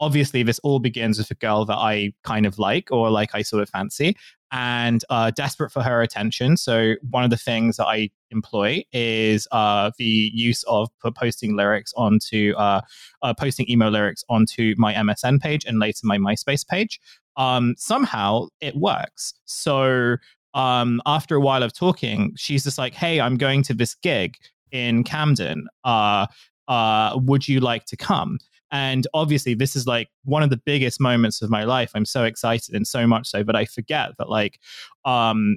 [0.00, 3.42] Obviously, this all begins with a girl that I kind of like, or like I
[3.42, 4.16] sort of fancy,
[4.52, 6.56] and uh, desperate for her attention.
[6.56, 11.92] So one of the things that I employ is uh, the use of posting lyrics
[11.96, 12.80] onto uh,
[13.22, 17.00] uh, posting emo lyrics onto my MSN page and later my MySpace page.
[17.36, 19.34] Um, somehow it works.
[19.44, 20.16] So
[20.54, 24.36] um, after a while of talking, she's just like, "Hey, I'm going to this gig
[24.72, 25.68] in Camden.
[25.84, 26.26] Uh,
[26.68, 28.38] uh, would you like to come?"
[28.72, 31.92] And obviously, this is like one of the biggest moments of my life.
[31.94, 34.58] I'm so excited, and so much so that I forget that, like,
[35.04, 35.56] um,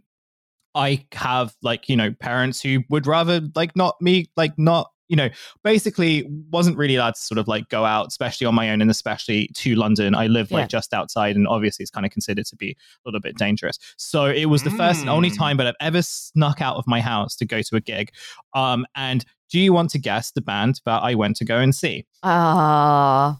[0.75, 5.15] I have like you know parents who would rather like not me like not you
[5.15, 5.27] know
[5.63, 8.89] basically wasn't really allowed to sort of like go out especially on my own and
[8.89, 10.67] especially to London I live like Yeah.
[10.67, 14.25] just outside and obviously it's kind of considered to be a little bit dangerous so
[14.27, 15.37] it was the first and only Mm.
[15.37, 18.11] time that I've ever snuck out of my house to go to a gig
[18.53, 21.73] um and do you want to guess the band that I went to go and
[21.75, 23.39] see Ah.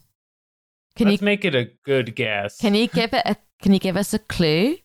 [0.95, 2.57] can Let's you make it a good guess.
[2.57, 4.78] can you give it a can you give us a clue?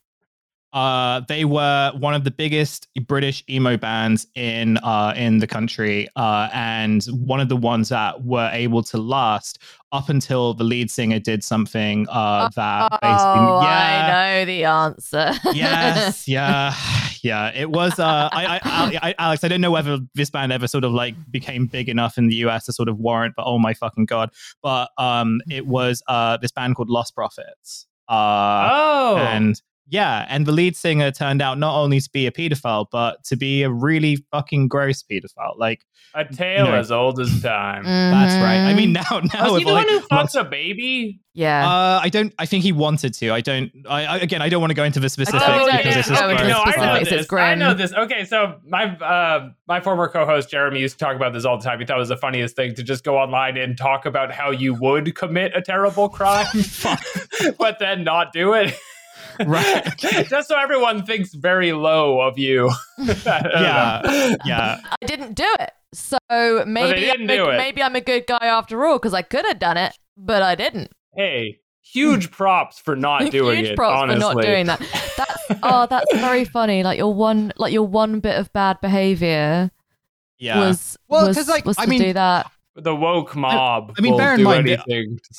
[0.74, 6.08] Uh, they were one of the biggest British emo bands in uh, in the country,
[6.16, 9.60] uh, and one of the ones that were able to last
[9.92, 15.32] up until the lead singer did something uh, that Oh, basically, I know the answer.
[15.54, 16.74] yes, yeah,
[17.22, 17.52] yeah.
[17.54, 17.96] It was.
[18.00, 21.14] Uh, I, I, I, Alex, I don't know whether this band ever sort of like
[21.30, 24.30] became big enough in the US to sort of warrant, but oh my fucking god!
[24.60, 27.86] But um, it was uh this band called Lostprophets.
[28.08, 32.30] Uh, oh, and yeah, and the lead singer turned out not only to be a
[32.30, 35.56] pedophile, but to be a really fucking gross pedophile.
[35.58, 36.76] Like a tale you know.
[36.78, 37.84] as old as time.
[37.84, 38.68] that's right.
[38.70, 39.02] I mean, now
[39.34, 41.20] now Was he the like, one who lots- fucks a baby?
[41.34, 41.68] yeah.
[41.68, 42.32] uh, I don't.
[42.38, 43.30] I think he wanted to.
[43.32, 43.70] I don't.
[43.88, 45.94] I, I again, I don't want to go into the specifics Oh, yeah, because yeah,
[45.96, 47.32] this is yeah, gross, no, I know specifics but- is this.
[47.40, 47.92] I know this.
[47.94, 51.64] Okay, so my uh, my former co-host Jeremy used to talk about this all the
[51.64, 51.80] time.
[51.80, 54.50] He thought it was the funniest thing to just go online and talk about how
[54.52, 56.46] you would commit a terrible crime,
[57.58, 58.72] but then not do it.
[59.46, 59.82] Right.
[59.98, 62.70] just so everyone thinks very low of you.
[62.98, 64.80] yeah, yeah.
[65.02, 65.70] I didn't do it.
[65.92, 66.18] So
[66.66, 67.56] maybe didn't I'm do a, it.
[67.56, 70.54] maybe I'm a good guy after all because I could have done it, but I
[70.54, 70.90] didn't.
[71.14, 73.76] Hey, huge props for not doing Huge it.
[73.76, 74.80] props honestly, for not doing that.
[75.16, 76.82] That's oh, that's very funny.
[76.82, 79.70] Like your one, like your one bit of bad behavior
[80.38, 80.58] Yeah.
[80.66, 82.50] was Well, was, 'cause, like, was I mean- do that.
[82.76, 83.94] The woke mob.
[83.96, 84.68] I mean, bear in mind,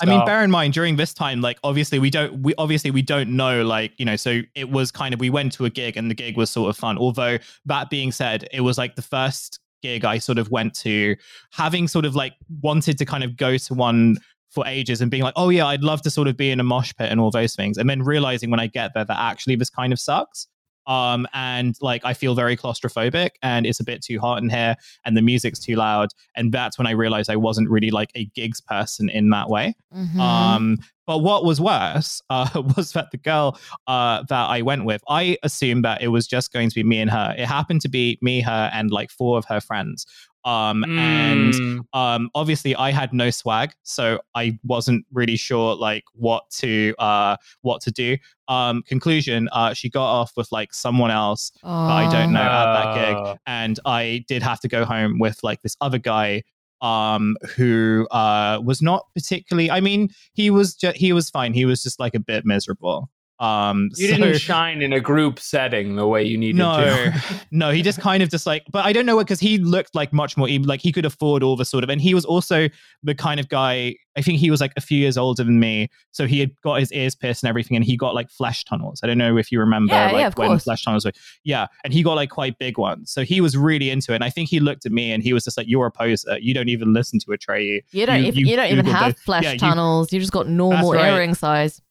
[0.01, 3.01] I mean, bear in mind during this time, like obviously we don't, we obviously we
[3.01, 5.97] don't know, like you know, so it was kind of we went to a gig
[5.97, 6.97] and the gig was sort of fun.
[6.97, 11.17] Although that being said, it was like the first gig I sort of went to,
[11.51, 14.17] having sort of like wanted to kind of go to one
[14.49, 16.63] for ages and being like, oh yeah, I'd love to sort of be in a
[16.63, 19.57] mosh pit and all those things, and then realizing when I get there that actually
[19.57, 20.47] this kind of sucks.
[20.87, 24.75] Um, and like I feel very claustrophobic and it's a bit too hot in here
[25.05, 26.09] and the music's too loud.
[26.35, 29.75] And that's when I realized I wasn't really like a gigs person in that way.
[29.95, 30.19] Mhm.
[30.19, 30.77] Um,
[31.07, 35.37] but what was worse uh, was that the girl uh, that I went with, I
[35.43, 37.35] assumed that it was just going to be me and her.
[37.37, 40.05] It happened to be me, her, and like four of her friends.
[40.45, 41.79] Um, And Mm.
[41.93, 47.37] um, obviously, I had no swag, so I wasn't really sure like what to uh,
[47.61, 48.17] what to do.
[48.47, 52.41] Um, conclusion: uh, she got off with like someone else I don't know.
[52.41, 53.37] at that gig.
[53.47, 56.43] And I did have to go home with like this other guy
[56.81, 61.63] um who uh was not particularly I mean he was just he was fine he
[61.63, 63.09] was just like a bit miserable
[63.39, 67.23] Um, you so- didn't shine in a group setting the way you needed no, to.
[67.51, 69.93] no, he just kind of just like, but I don't know what because he looked
[69.93, 72.69] like much more like he could afford all the sort of, and he was also
[73.03, 73.95] the kind of guy.
[74.17, 76.79] I think he was like a few years older than me, so he had got
[76.79, 79.01] his ears pierced and everything, and he got like flesh tunnels.
[79.03, 80.63] I don't know if you remember, Yeah, like yeah, of when course.
[80.63, 81.11] flesh tunnels were,
[81.43, 83.11] yeah, and he got like quite big ones.
[83.11, 85.33] So he was really into it, and I think he looked at me and he
[85.33, 86.37] was just like, "You're a poser.
[86.39, 89.15] You don't even listen to Atreyu." You don't You- even you you, don't even have
[89.15, 90.13] those- flesh yeah, tunnels.
[90.13, 91.13] You, just got normal That's right.
[91.13, 91.81] earring size.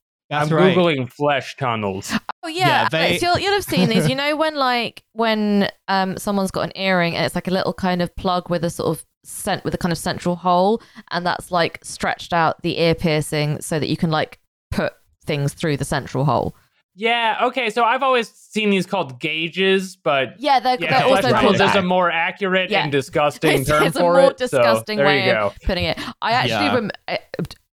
[0.41, 0.77] That's I'm right.
[0.77, 2.13] googling flesh tunnels.
[2.43, 4.09] Oh yeah, Yeah, they- Alex, you'll, you'll have seen these.
[4.09, 7.73] You know when like when um someone's got an earring and it's like a little
[7.73, 11.25] kind of plug with a sort of cent with a kind of central hole, and
[11.27, 14.39] that's like stretched out the ear piercing so that you can like
[14.71, 14.93] put
[15.25, 16.55] things through the central hole.
[16.97, 17.71] Yeah, okay.
[17.71, 21.59] So I've always seen these called gauges, but Yeah, they're, yeah, they're flesh also tunnels
[21.59, 22.85] called is a more accurate Yeah.
[22.85, 24.39] and disgusting it's, term it's a for more it.
[24.39, 25.47] so disgusting there way you go.
[25.47, 25.99] of putting it.
[26.23, 26.75] I actually Yeah.
[26.75, 27.17] rem- uh,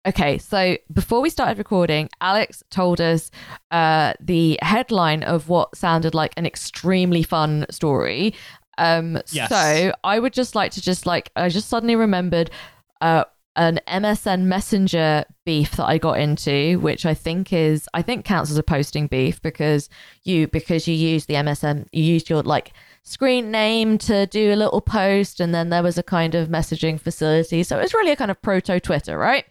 [0.05, 0.37] okay.
[0.37, 3.31] So before we started recording, Alex told us
[3.71, 8.33] uh, the headline of what sounded like an extremely fun story.
[8.77, 9.49] Um, Yes.
[9.49, 12.51] So I would just like to just like I just suddenly remembered.
[12.99, 13.23] Uh,
[13.57, 18.49] an MSN Messenger beef that I got into, which I think is I think counts
[18.49, 19.89] as a posting beef because
[20.23, 22.71] you because you use the MSN you used your like
[23.03, 26.99] screen name to do a little post and then there was a kind of messaging
[26.99, 27.63] facility.
[27.63, 29.45] So it was really a kind of proto Twitter, right?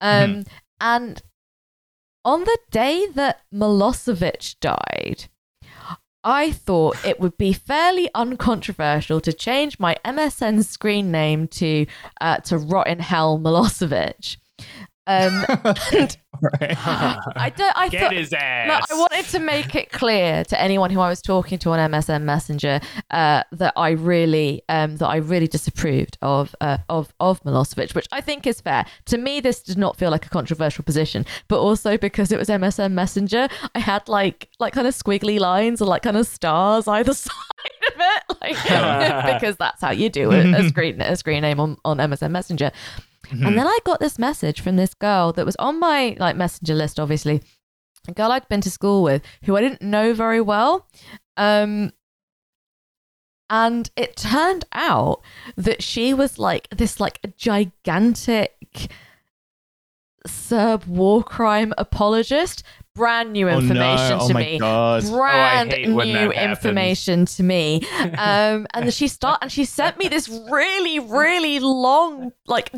[0.00, 0.44] Um
[0.80, 1.22] and
[2.24, 5.28] on the day that Milosevic died,
[6.24, 11.86] I thought it would be fairly uncontroversial to change my MSN screen name to
[12.20, 14.36] uh, to Rot in Hell Milosevic.
[15.06, 15.44] Um,
[15.92, 16.76] and Right.
[16.86, 17.72] I don't.
[17.76, 18.12] I Get thought.
[18.12, 18.90] his No, ass.
[18.90, 22.22] I wanted to make it clear to anyone who I was talking to on MSN
[22.22, 22.80] Messenger
[23.10, 28.08] uh, that I really, um, that I really disapproved of uh, of of Milosevic, which
[28.10, 28.84] I think is fair.
[29.06, 32.48] To me, this did not feel like a controversial position, but also because it was
[32.48, 36.88] MSN Messenger, I had like like kind of squiggly lines or like kind of stars
[36.88, 37.32] either side
[37.88, 41.76] of it, like because that's how you do it, a screen a screen name on
[41.84, 42.72] on MSN Messenger.
[43.32, 46.74] And then I got this message from this girl that was on my like messenger
[46.74, 47.42] list, obviously.
[48.08, 50.86] A girl I'd been to school with who I didn't know very well.
[51.36, 51.92] Um
[53.50, 55.20] and it turned out
[55.56, 58.90] that she was like this like gigantic
[60.26, 62.62] Serb war crime apologist.
[62.94, 63.58] Brand new Oh, no.
[63.58, 65.02] information Oh to my me God.
[65.10, 67.82] brand hate when new information to me.
[68.18, 72.70] Um, and she start and she sent me this really, really long, like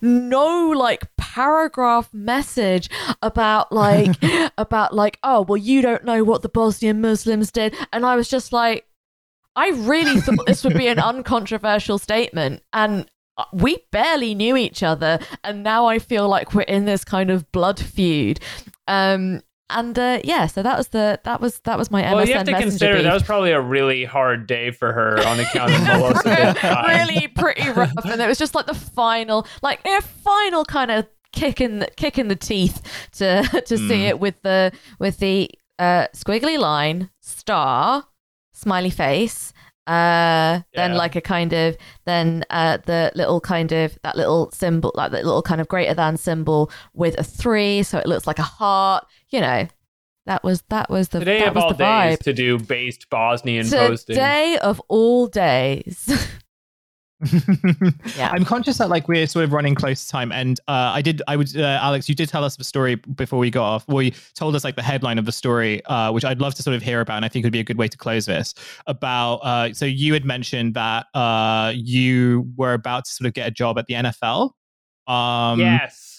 [0.00, 2.88] no like paragraph message
[3.22, 4.16] about like
[4.58, 7.74] about like oh well you don't know what the Bosnian Muslims did.
[7.92, 8.86] And I was just like
[9.56, 12.62] I really thought this would be an uncontroversial statement.
[12.72, 15.18] And uh, we barely knew each other.
[15.44, 18.40] And now I feel like we're in this kind of blood feud.
[18.86, 22.34] Um and uh, yeah so that was the that was that was my well, you
[22.34, 23.04] have to consider beef.
[23.04, 26.86] that was probably a really hard day for her on account of dying.
[27.08, 31.06] really pretty rough and it was just like the final like a final kind of
[31.32, 34.08] kick in the kick in the teeth to to see Mm.
[34.08, 35.48] it with the with the
[35.78, 38.04] uh squiggly line star
[38.52, 39.52] smiley face
[39.86, 40.96] uh then Yeah.
[40.98, 45.24] like a kind of then uh the little kind of that little symbol like that
[45.24, 49.06] little kind of greater than symbol with a three so it looks like a heart
[49.30, 49.66] you know
[50.26, 52.58] that was that was the Today that of was all the vibe days to do
[52.58, 54.14] based Bosnian posting.
[54.14, 56.08] today of all days
[58.16, 58.30] Yeah.
[58.32, 61.22] I'm conscious that like we're sort of running close to time, and uh, I did.
[61.28, 63.88] I would, uh, Alex, you did tell us the story before we got off.
[63.88, 66.62] Well, you told us like the headline of the story, uh, which I'd love to
[66.62, 68.54] sort of hear about, and I think would be a good way to close this.
[68.86, 73.46] About uh, so you had mentioned that uh, you were about to sort of get
[73.46, 74.52] a job at the NFL.
[75.06, 76.09] Um, yes.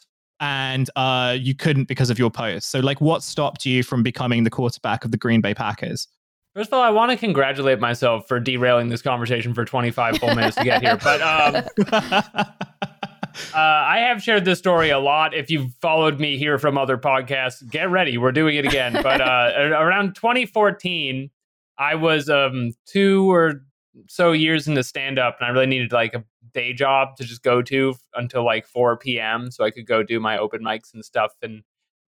[0.42, 2.70] And uh, you couldn't because of your post.
[2.70, 6.08] So, like, what stopped you from becoming the quarterback of the Green Bay Packers?
[6.56, 10.36] First of all, I want to congratulate myself for derailing this conversation for 25 full
[10.36, 10.98] minutes to get here.
[10.98, 11.64] But um,
[11.94, 15.34] uh, I have shared this story a lot.
[15.34, 18.18] If you've followed me here from other podcasts, get ready.
[18.18, 18.94] We're doing it again.
[19.02, 21.30] But uh, around 2014,
[21.78, 23.64] I was um, two or
[24.08, 26.24] so years into stand up, and I really needed like a
[26.54, 29.52] day job to just go to until like 4 p.m.
[29.52, 31.64] so I could go do my open mics and stuff and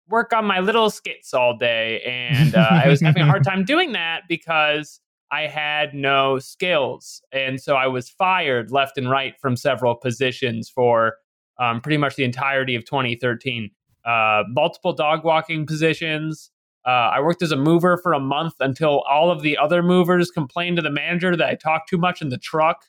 [0.08, 2.02] work on my little skits all day.
[2.02, 5.00] And uh, I was having a hard time doing that because
[5.32, 7.22] I had no skills.
[7.32, 11.18] And so I was fired left and right from several positions for
[11.60, 13.70] um, pretty much the entirety of 2013.
[14.06, 16.52] Uh, multiple dog walking positions.
[16.86, 20.32] Uh, I worked as a mover for a month until all of the other movers
[20.32, 22.86] complained to the manager that I talked too much in the truck.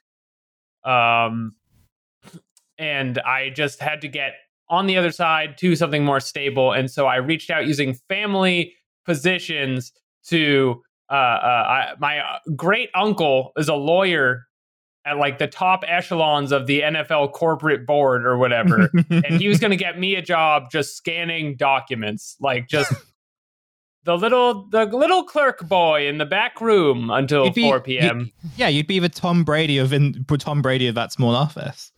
[0.85, 1.53] Um,
[2.79, 4.33] and I just had to get
[4.69, 6.73] on the other side to something more stable.
[6.73, 8.75] And so I reached out using family
[9.05, 9.93] positions
[10.27, 12.23] to uh, uh, I, my
[12.55, 14.47] great uncle is a lawyer
[15.05, 19.59] at like the top echelons of the NFL corporate board or whatever, and he was
[19.59, 22.93] going to get me a job just scanning documents, like just
[24.05, 28.21] the little the little clerk boy in the back room until be- 4 p.m.
[28.21, 31.93] you- yeah, you'd be the Tom Brady of in, Tom Brady of that small office.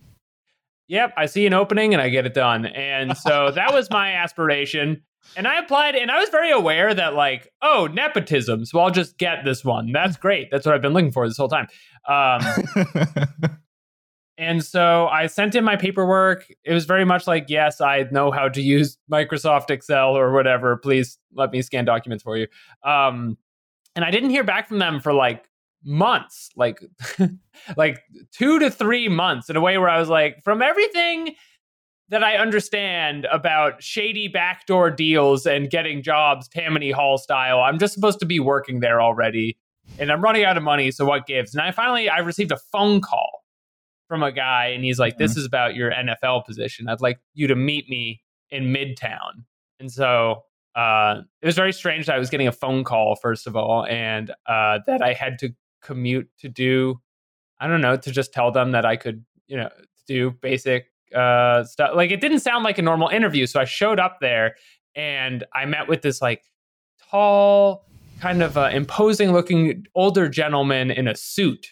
[0.89, 2.67] Yep, I see an opening and I get it done.
[2.67, 5.03] And so that was my aspiration.
[5.37, 8.67] And I applied and I was very aware that like, oh, nepotism.
[8.67, 9.93] So I'll just get this one.
[9.93, 10.49] That's great.
[10.51, 11.69] That's what I've been looking for this whole time.
[12.09, 12.41] Um,
[14.39, 16.47] and so I sent in my paperwork.
[16.65, 20.77] It was very much like, yes, I know how to use Microsoft Excel or whatever.
[20.77, 22.47] Please let me scan documents for you.
[22.83, 23.37] Um,
[23.95, 25.49] and I didn't hear back from them for like
[25.85, 26.81] months, like
[27.77, 28.01] like
[28.33, 31.35] two to three months, in a way where I was like, from everything
[32.09, 37.95] that I understand about shady backdoor deals and getting jobs Tammany Hall style, I'm just
[37.95, 39.59] supposed to be working there already.
[39.99, 41.55] And I'm running out of money, so what gives?
[41.55, 43.42] And I finally I received a phone call
[44.13, 46.87] from a guy and he's like, This is about your NFL position.
[46.87, 49.45] I'd like you to meet me in Midtown.
[49.81, 50.43] And so
[50.75, 53.87] uh, it was very strange that I was getting a phone call, first of all,
[53.87, 57.01] and uh, that I had to commute to do,
[57.59, 59.71] I don't know, to just tell them that I could, you know,
[60.07, 61.93] do basic uh, stuff.
[61.97, 63.47] Like it didn't sound like a normal interview.
[63.47, 64.57] So I showed up there
[64.95, 66.43] and I met with this like
[67.11, 67.87] tall,
[68.21, 71.69] kind of uh, imposing looking older gentleman in a suit.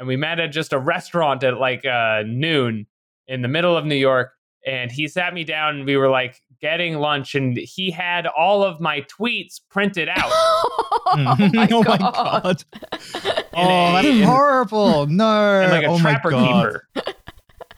[0.00, 2.86] And we met at just a restaurant at like uh, noon
[3.28, 4.32] in the middle of New York.
[4.66, 7.34] And he sat me down and we were like getting lunch.
[7.34, 10.30] And he had all of my tweets printed out.
[10.32, 11.12] oh
[11.52, 12.00] my oh my god.
[12.00, 12.64] god!
[13.52, 15.06] Oh, a- that's in- horrible!
[15.08, 16.78] No, like a oh my trapper god!
[16.94, 17.14] keeper.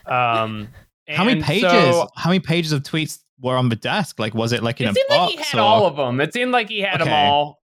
[0.06, 0.68] Um,
[1.08, 1.70] How many pages?
[1.70, 4.18] so- how many pages of tweets were on the desk?
[4.18, 5.34] Like, was it like in it a seemed box?
[5.34, 6.20] like he had or- all of them.
[6.20, 7.61] It seemed like he had them all.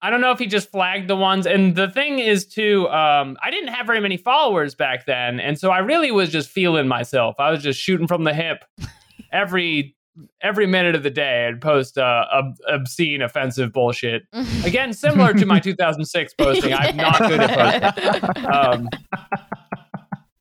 [0.00, 1.46] I don't know if he just flagged the ones.
[1.46, 5.58] And the thing is, too, um, I didn't have very many followers back then, and
[5.58, 7.36] so I really was just feeling myself.
[7.38, 8.64] I was just shooting from the hip
[9.32, 9.96] every
[10.40, 11.46] every minute of the day.
[11.46, 14.22] I'd post uh, ob- obscene, offensive bullshit.
[14.64, 16.74] Again, similar to my 2006 posting.
[16.74, 18.46] I'm not good at posting.
[18.46, 18.88] Um,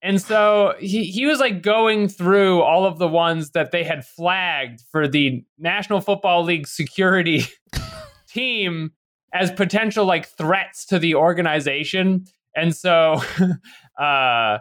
[0.01, 4.05] and so he, he was like going through all of the ones that they had
[4.05, 7.43] flagged for the National Football League security
[8.27, 8.91] team
[9.33, 12.25] as potential like threats to the organization.
[12.55, 13.21] And so
[14.01, 14.59] uh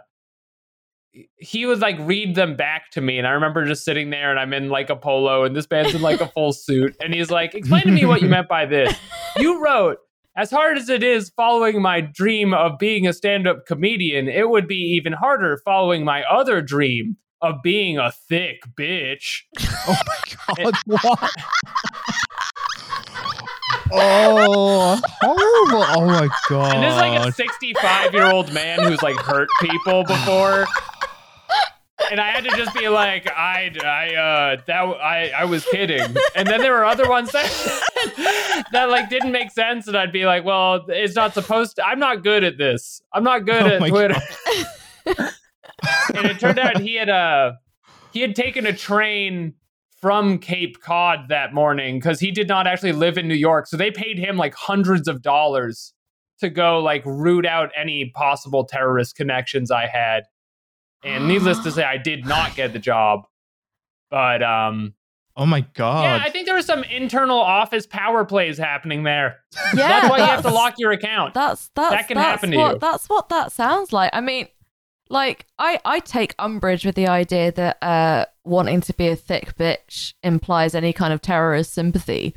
[1.37, 4.39] he would like read them back to me and I remember just sitting there and
[4.39, 7.31] I'm in like a polo and this man's in like a full suit and he's
[7.31, 8.95] like explain to me what you meant by this.
[9.35, 9.97] You wrote
[10.37, 14.67] as hard as it is following my dream of being a stand-up comedian, it would
[14.67, 19.41] be even harder following my other dream of being a thick bitch.
[19.89, 20.73] Oh my god!
[20.85, 21.31] What?
[23.91, 25.85] Oh, horrible!
[25.89, 26.75] Oh my god!
[26.75, 30.65] And this is like a 65 year old man who's like hurt people before.
[32.11, 36.15] And I had to just be like, I, I, uh, that, I, I was kidding.
[36.35, 39.87] And then there were other ones that, that like didn't make sense.
[39.87, 43.01] And I'd be like, well, it's not supposed to, I'm not good at this.
[43.11, 44.15] I'm not good Oh at Twitter.
[46.15, 47.53] and it turned out he had, uh,
[48.13, 49.55] he had taken a train
[49.99, 53.67] from Cape Cod that morning because he did not actually live in New York.
[53.67, 55.93] So they paid him like hundreds of dollars
[56.39, 60.23] to go like root out any possible terrorist connections I had.
[61.03, 63.25] And needless to say, I did not get the job.
[64.09, 64.93] But um,
[65.35, 66.03] oh my god!
[66.03, 69.39] yeah, I think there was some internal office power plays happening there.
[69.75, 71.33] Yeah, that's why you have to lock your account.
[71.33, 72.77] That's that's That can that's happen to you.
[72.79, 74.09] That's what that sounds like.
[74.13, 74.47] I mean,
[75.09, 79.55] like I I take umbrage with the idea that uh wanting to be a thick
[79.57, 82.35] bitch implies any kind of terrorist sympathy.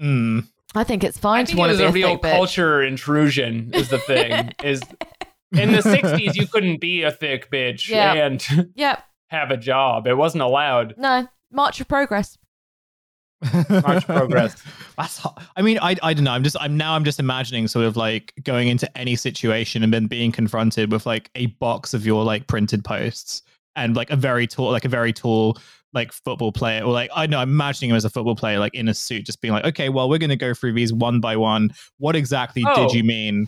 [0.00, 0.46] Mm.
[0.74, 2.16] I think it's I fine to think it want was to be a a, real
[2.18, 2.36] thick bitch.
[2.36, 3.70] culture intrusion.
[3.74, 4.80] Is the thing is
[5.52, 8.14] in the '60s you couldn't be a thick bitch Yeah.
[8.14, 9.04] and Yep.
[9.28, 10.06] have a job.
[10.06, 10.94] It wasn't allowed.
[10.96, 11.28] No.
[11.50, 12.38] March of Progress.
[13.68, 14.62] March of progress.
[14.96, 15.26] That's.
[15.56, 15.96] I mean, I.
[16.00, 16.30] I don't know.
[16.30, 16.56] I'm just.
[16.60, 16.94] I'm now.
[16.94, 21.06] I'm just imagining sort of like going into any situation and then being confronted with
[21.06, 23.42] like a box of your like printed posts
[23.76, 25.58] and like a very tall, like a very tall
[25.94, 27.38] like football player or like I know.
[27.38, 29.88] I'm imagining him as a football player like in a suit, just being like, okay,
[29.90, 31.70] well, we're gonna go through these one by one.
[31.98, 32.74] What exactly Oh.
[32.88, 33.46] did you mean?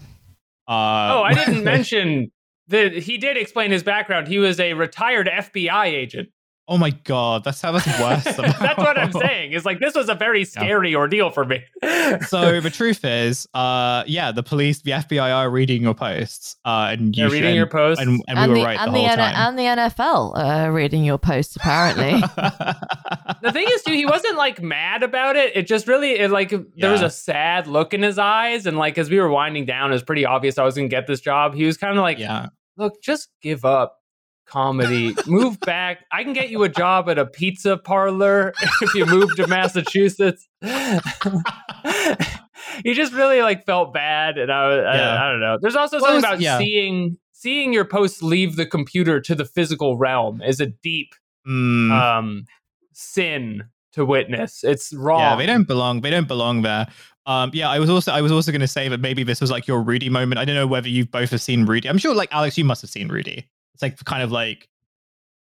[0.68, 2.30] Uh, Oh, I didn't mention
[2.68, 4.28] that he did explain his background.
[4.28, 6.28] He was a retired FBI agent.
[6.66, 8.24] Oh my god, that's how that's worse.
[8.24, 9.52] that's what I'm saying.
[9.52, 10.96] It's like this was a very scary yeah.
[10.96, 11.62] ordeal for me.
[12.26, 16.88] so the truth is, uh, yeah, the police, the FBI are reading your posts, uh,
[16.90, 19.06] and you are reading your posts, and, and, and we were right and the, the
[19.06, 19.34] whole time.
[19.36, 22.20] And the NFL are reading your posts, apparently.
[23.42, 25.54] the thing is, too, he wasn't like mad about it.
[25.54, 26.92] It just really, it like there yeah.
[26.92, 29.94] was a sad look in his eyes, and like as we were winding down, it
[29.94, 31.54] was pretty obvious I was gonna get this job.
[31.54, 32.46] He was kind of like, yeah.
[32.76, 33.98] Look, just give up
[34.46, 35.14] comedy.
[35.26, 36.04] move back.
[36.12, 40.48] I can get you a job at a pizza parlor if you move to Massachusetts.
[42.84, 45.14] he just really like felt bad, and I, yeah.
[45.14, 45.58] I, I don't know.
[45.60, 46.58] There's also well, something was, about yeah.
[46.58, 51.14] seeing seeing your posts leave the computer to the physical realm is a deep
[51.46, 51.90] mm.
[51.90, 52.46] um,
[52.92, 54.64] sin to witness.
[54.64, 55.20] It's wrong.
[55.20, 56.00] Yeah, they don't belong.
[56.00, 56.86] They don't belong there.
[57.26, 59.50] Um, yeah, I was also I was also going to say that maybe this was
[59.50, 60.38] like your Rudy moment.
[60.38, 61.88] I don't know whether you both have seen Rudy.
[61.88, 63.48] I'm sure, like Alex, you must have seen Rudy.
[63.74, 64.68] It's like kind of like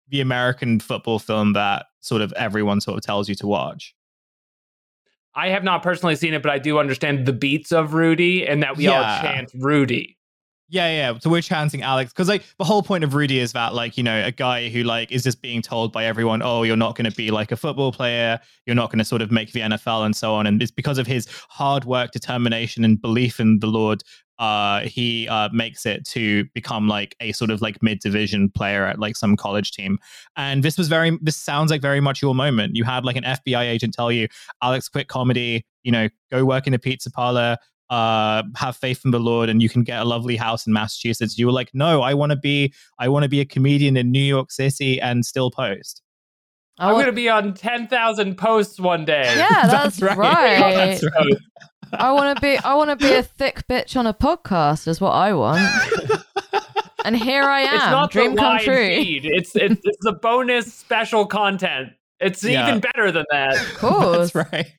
[0.09, 3.95] the American football film that sort of everyone sort of tells you to watch.
[5.35, 8.63] I have not personally seen it, but I do understand the beats of Rudy and
[8.63, 9.01] that we yeah.
[9.01, 10.17] all chant Rudy.
[10.73, 11.19] Yeah, yeah.
[11.19, 14.05] So we're chanting Alex because like the whole point of Rudy is that like you
[14.05, 17.11] know a guy who like is just being told by everyone, oh, you're not going
[17.11, 20.07] to be like a football player, you're not going to sort of make the NFL
[20.07, 23.67] and so on, and it's because of his hard work, determination, and belief in the
[23.67, 24.05] Lord.
[24.41, 28.87] Uh, he uh, makes it to become like a sort of like mid division player
[28.87, 29.99] at like some college team.
[30.35, 32.75] And this was very, this sounds like very much your moment.
[32.75, 34.29] You had like an FBI agent tell you,
[34.63, 37.59] Alex, quit comedy, you know, go work in a pizza parlor,
[37.91, 41.37] uh, have faith in the Lord and you can get a lovely house in Massachusetts.
[41.37, 44.11] You were like, no, I want to be, I want to be a comedian in
[44.11, 46.01] New York City and still post.
[46.79, 49.35] I'm going to be on 10,000 posts one day.
[49.37, 50.17] Yeah, that's, that's right.
[50.17, 50.75] right.
[50.75, 51.37] that's right.
[51.93, 55.01] I want to be, I want to be a thick bitch on a podcast is
[55.01, 55.61] what I want.
[57.05, 57.75] and here I am.
[57.75, 58.75] It's not Dream come true.
[58.75, 59.25] Feed.
[59.25, 61.93] It's, it's, it's the bonus special content.
[62.21, 62.69] It's yeah.
[62.69, 63.57] even better than that.
[63.57, 64.33] Of course.
[64.33, 64.73] That's right.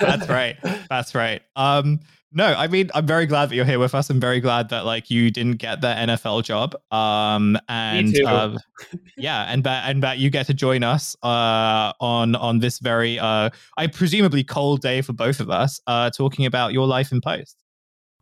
[0.00, 0.56] That's right.
[0.88, 1.42] That's right.
[1.56, 2.00] Um,
[2.32, 4.08] no, I mean, I'm very glad that you're here with us.
[4.08, 6.76] I'm very glad that like you didn't get the NFL job.
[6.92, 8.56] Um, and uh,
[9.16, 13.18] yeah, and that and that you get to join us uh on on this very
[13.18, 17.20] uh, I presumably cold day for both of us, uh, talking about your life in
[17.20, 17.56] post.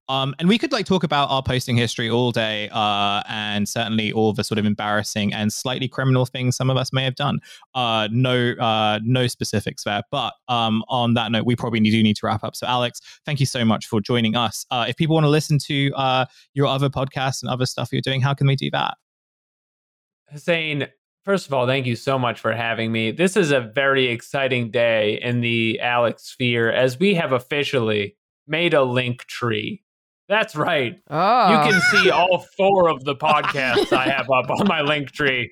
[0.08, 4.12] Um, and we could like talk about our posting history all day, uh, and certainly
[4.12, 7.40] all the sort of embarrassing and slightly criminal things some of us may have done.
[7.74, 10.02] Uh, no, uh, no specifics there.
[10.10, 12.56] But um, on that note, we probably do need to wrap up.
[12.56, 14.64] So, Alex, thank you so much for joining us.
[14.70, 18.00] Uh, if people want to listen to uh, your other podcasts and other stuff you're
[18.00, 18.94] doing, how can they do that?
[20.30, 20.88] Hussein,
[21.24, 23.10] first of all, thank you so much for having me.
[23.10, 28.72] This is a very exciting day in the Alex sphere as we have officially made
[28.72, 29.82] a link tree
[30.28, 31.00] that's right.
[31.08, 31.50] Oh.
[31.64, 35.50] You can see all four of the podcasts I have up on my link tree.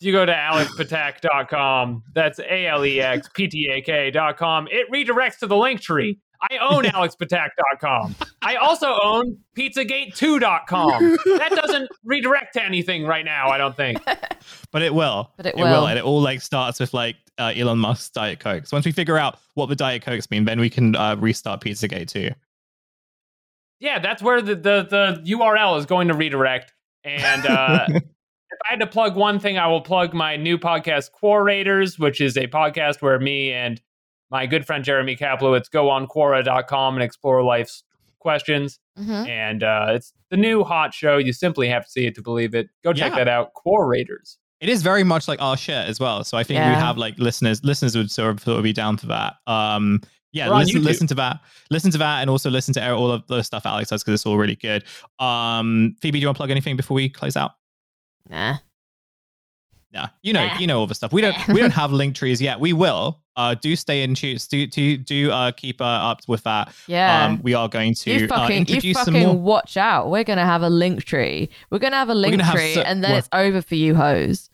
[0.00, 2.04] You go to alexptak.com.
[2.14, 4.68] That's A L E X P T A K.com.
[4.70, 6.18] It redirects to the link tree.
[6.40, 8.14] I own alexptak.com.
[8.42, 11.16] I also own pizzagate2.com.
[11.38, 14.00] That doesn't redirect to anything right now, I don't think.
[14.70, 15.30] But it will.
[15.38, 15.86] But it, it will.
[15.86, 18.66] And it all like starts with like uh, Elon Musk's Diet Coke.
[18.66, 21.62] So once we figure out what the Diet Cokes mean, then we can uh, restart
[21.62, 22.30] Pizzagate 2
[23.80, 26.72] yeah, that's where the, the, the URL is going to redirect.
[27.04, 31.12] And uh, if I had to plug one thing, I will plug my new podcast,
[31.12, 33.80] Quorators, which is a podcast where me and
[34.30, 37.84] my good friend Jeremy Kaplowitz go on Quora.com and explore life's
[38.18, 38.78] questions.
[38.98, 39.10] Mm-hmm.
[39.28, 41.16] And uh, it's the new hot show.
[41.18, 42.68] You simply have to see it to believe it.
[42.84, 43.18] Go check yeah.
[43.18, 43.54] that out.
[43.54, 44.38] Quorators.
[44.60, 46.24] It is very much like our shit as well.
[46.24, 46.70] So I think yeah.
[46.70, 47.62] we have like listeners.
[47.64, 49.34] Listeners would sort of, sort of be down for that.
[49.46, 50.00] Um,
[50.32, 51.40] yeah, listen, listen to that.
[51.70, 54.26] Listen to that, and also listen to all of the stuff Alex does because it's
[54.26, 54.84] all really good.
[55.18, 57.52] Um, Phoebe, do you want to plug anything before we close out?
[58.28, 58.58] Nah.
[59.90, 60.58] Yeah, you know, nah.
[60.58, 61.14] you know all the stuff.
[61.14, 62.60] We don't, we don't have link trees yet.
[62.60, 63.20] We will.
[63.36, 64.36] Uh, do stay in tune.
[64.50, 66.74] Do do do uh keep uh, up with that.
[66.88, 67.24] Yeah.
[67.24, 69.34] Um, we are going to you uh, fucking, uh, introduce you fucking some more.
[69.34, 70.10] Watch out.
[70.10, 71.48] We're gonna have a link tree.
[71.70, 74.50] We're gonna have a link tree, so, and then it's over for you, hoes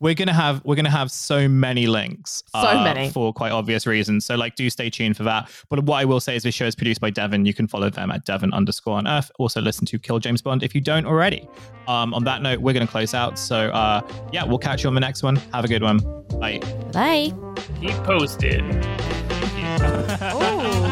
[0.00, 3.10] we're gonna have we're gonna have so many links so uh, many.
[3.10, 4.26] for quite obvious reasons.
[4.26, 5.50] So like do stay tuned for that.
[5.68, 7.46] But what i will say is this show is produced by devon.
[7.46, 9.30] You can follow them at devon underscore on earth.
[9.38, 11.48] Also listen to kill james bond if you don't already.
[11.88, 13.38] Um, on that note we're gonna close out.
[13.38, 14.02] So uh,
[14.32, 15.36] yeah we'll catch you on the next one.
[15.52, 15.98] Have a good one.
[16.38, 16.60] Bye.
[16.92, 17.32] Bye.
[17.80, 18.60] Keep posted